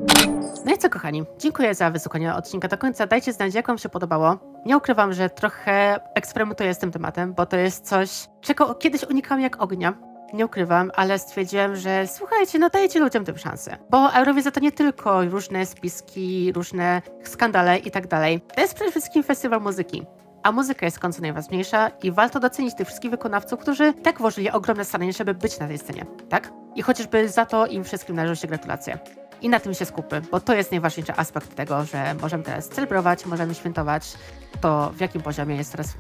No 0.66 0.74
i 0.74 0.78
co, 0.78 0.90
kochani? 0.90 1.24
Dziękuję 1.40 1.76
za 1.76 1.92
wysłuchanie 1.92 2.36
odcinka 2.36 2.68
do 2.68 2.78
końca. 2.78 3.08
Dajcie 3.08 3.34
znać, 3.34 3.54
jak 3.54 3.68
Wam 3.68 3.78
się 3.78 3.90
podobało. 3.90 4.38
Nie 4.66 4.78
ukrywam, 4.78 5.14
że 5.14 5.30
trochę 5.30 6.00
eksperymentuję 6.16 6.74
z 6.74 6.78
tym 6.78 6.92
tematem, 6.92 7.34
bo 7.34 7.46
to 7.46 7.58
jest 7.58 7.88
coś, 7.88 8.28
czego 8.42 8.76
kiedyś 8.76 9.04
unikałam 9.04 9.42
jak 9.42 9.62
ognia 9.62 10.11
nie 10.34 10.46
ukrywam, 10.46 10.92
ale 10.96 11.20
stwierdziłem, 11.20 11.76
że 11.76 12.08
słuchajcie, 12.08 12.60
no 12.60 12.70
dajcie 12.70 13.00
ludziom 13.00 13.26
tę 13.26 13.38
szansę. 13.38 13.78
Bo 13.90 14.14
Eurowizja 14.14 14.52
to 14.52 14.60
nie 14.60 14.72
tylko 14.72 15.26
różne 15.26 15.66
spiski, 15.66 16.52
różne 16.56 17.02
skandale 17.24 17.78
i 17.78 17.92
tak 17.92 18.08
dalej. 18.08 18.42
To 18.56 18.62
jest 18.62 18.74
przede 18.74 18.92
wszystkim 18.92 19.24
festiwal 19.24 19.62
muzyki. 19.62 20.06
A 20.44 20.52
muzyka 20.52 20.86
jest 20.86 20.98
w 20.98 21.00
końcu 21.00 21.22
najważniejsza 21.22 21.92
i 22.04 22.12
warto 22.12 22.40
docenić 22.40 22.76
tych 22.76 22.88
wszystkich 22.88 23.12
wykonawców, 23.12 23.60
którzy 23.60 23.94
tak 23.94 24.20
włożyli 24.20 24.52
ogromne 24.52 24.86
staranie, 24.86 25.14
żeby 25.14 25.34
być 25.34 25.60
na 25.60 25.68
tej 25.68 25.78
scenie, 25.78 26.06
tak? 26.30 26.54
I 26.76 26.82
chociażby 26.82 27.30
za 27.30 27.46
to 27.46 27.66
im 27.66 27.84
wszystkim 27.84 28.16
należą 28.16 28.36
się 28.36 28.48
gratulacje. 28.48 29.00
I 29.42 29.50
na 29.50 29.60
tym 29.60 29.74
się 29.74 29.86
skupmy, 29.86 30.22
bo 30.22 30.40
to 30.40 30.54
jest 30.54 30.72
najważniejszy 30.72 31.14
aspekt 31.16 31.56
tego, 31.56 31.86
że 31.86 32.16
możemy 32.22 32.44
teraz 32.44 32.70
celebrować, 32.70 33.26
możemy 33.26 33.56
świętować 33.56 34.14
to, 34.62 34.92
w 34.96 35.00
jakim 35.00 35.22
poziomie 35.22 35.56
jest 35.56 35.72
teraz 35.72 35.98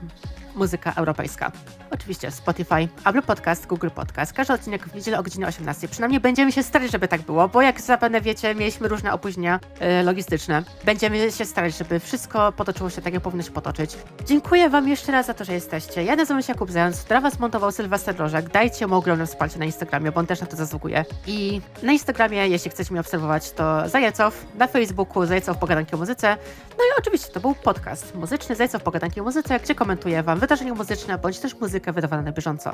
muzyka 0.55 0.93
europejska. 0.95 1.51
Oczywiście 1.91 2.31
Spotify, 2.31 2.87
Apple 3.05 3.21
Podcast, 3.21 3.67
Google 3.67 3.89
Podcast. 3.95 4.33
Każdy 4.33 4.53
odcinek 4.53 4.85
w 4.87 4.95
niedzielę 4.95 5.19
o 5.19 5.23
godzinie 5.23 5.47
18. 5.47 5.87
Przynajmniej 5.87 6.19
będziemy 6.19 6.51
się 6.51 6.63
starać, 6.63 6.91
żeby 6.91 7.07
tak 7.07 7.21
było, 7.21 7.47
bo 7.47 7.61
jak 7.61 7.81
zapewne 7.81 8.21
wiecie, 8.21 8.55
mieliśmy 8.55 8.87
różne 8.87 9.13
opóźnienia 9.13 9.59
y, 9.99 10.03
logistyczne. 10.03 10.63
Będziemy 10.85 11.31
się 11.31 11.45
starać, 11.45 11.77
żeby 11.77 11.99
wszystko 11.99 12.51
potoczyło 12.51 12.89
się 12.89 13.01
tak, 13.01 13.13
jak 13.13 13.23
powinno 13.23 13.43
się 13.43 13.51
potoczyć. 13.51 13.97
Dziękuję 14.25 14.69
Wam 14.69 14.87
jeszcze 14.87 15.11
raz 15.11 15.25
za 15.25 15.33
to, 15.33 15.45
że 15.45 15.53
jesteście. 15.53 16.03
Ja 16.03 16.15
nazywam 16.15 16.41
się 16.41 16.53
Jakub 16.53 16.71
Zając, 16.71 17.03
dla 17.03 17.21
Was 17.21 17.39
montował 17.39 17.71
Sylwester 17.71 18.17
Rożek. 18.17 18.49
Dajcie 18.49 18.87
mu 18.87 18.95
ogromne 18.95 19.25
wsparcie 19.25 19.59
na 19.59 19.65
Instagramie, 19.65 20.11
bo 20.11 20.19
on 20.19 20.27
też 20.27 20.41
na 20.41 20.47
to 20.47 20.55
zasługuje. 20.55 21.05
I 21.27 21.61
na 21.83 21.91
Instagramie, 21.91 22.47
jeśli 22.47 22.71
chcecie 22.71 22.91
mnie 22.91 23.01
obserwować, 23.01 23.30
to 23.39 23.89
Zajecow, 23.89 24.45
na 24.55 24.67
Facebooku 24.67 25.25
Zajecow 25.25 25.57
Pogadanki 25.57 25.95
o 25.95 25.97
Muzyce. 25.97 26.37
No 26.69 26.83
i 26.83 26.99
oczywiście 26.99 27.33
to 27.33 27.39
był 27.39 27.55
podcast 27.55 28.15
muzyczny 28.15 28.55
Zajecow 28.55 28.83
Pogadanki 28.83 29.21
o 29.21 29.23
Muzyce, 29.23 29.59
gdzie 29.59 29.75
komentuję 29.75 30.23
Wam 30.23 30.39
wydarzenia 30.39 30.73
muzyczne, 30.73 31.17
bądź 31.17 31.39
też 31.39 31.59
muzykę 31.59 31.93
wydawana 31.93 32.21
na 32.21 32.31
bieżąco. 32.31 32.71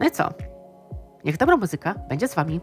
No 0.00 0.06
i 0.06 0.10
co? 0.10 0.32
Niech 1.24 1.36
dobra 1.36 1.56
muzyka 1.56 1.94
będzie 2.08 2.28
z 2.28 2.34
Wami. 2.34 2.60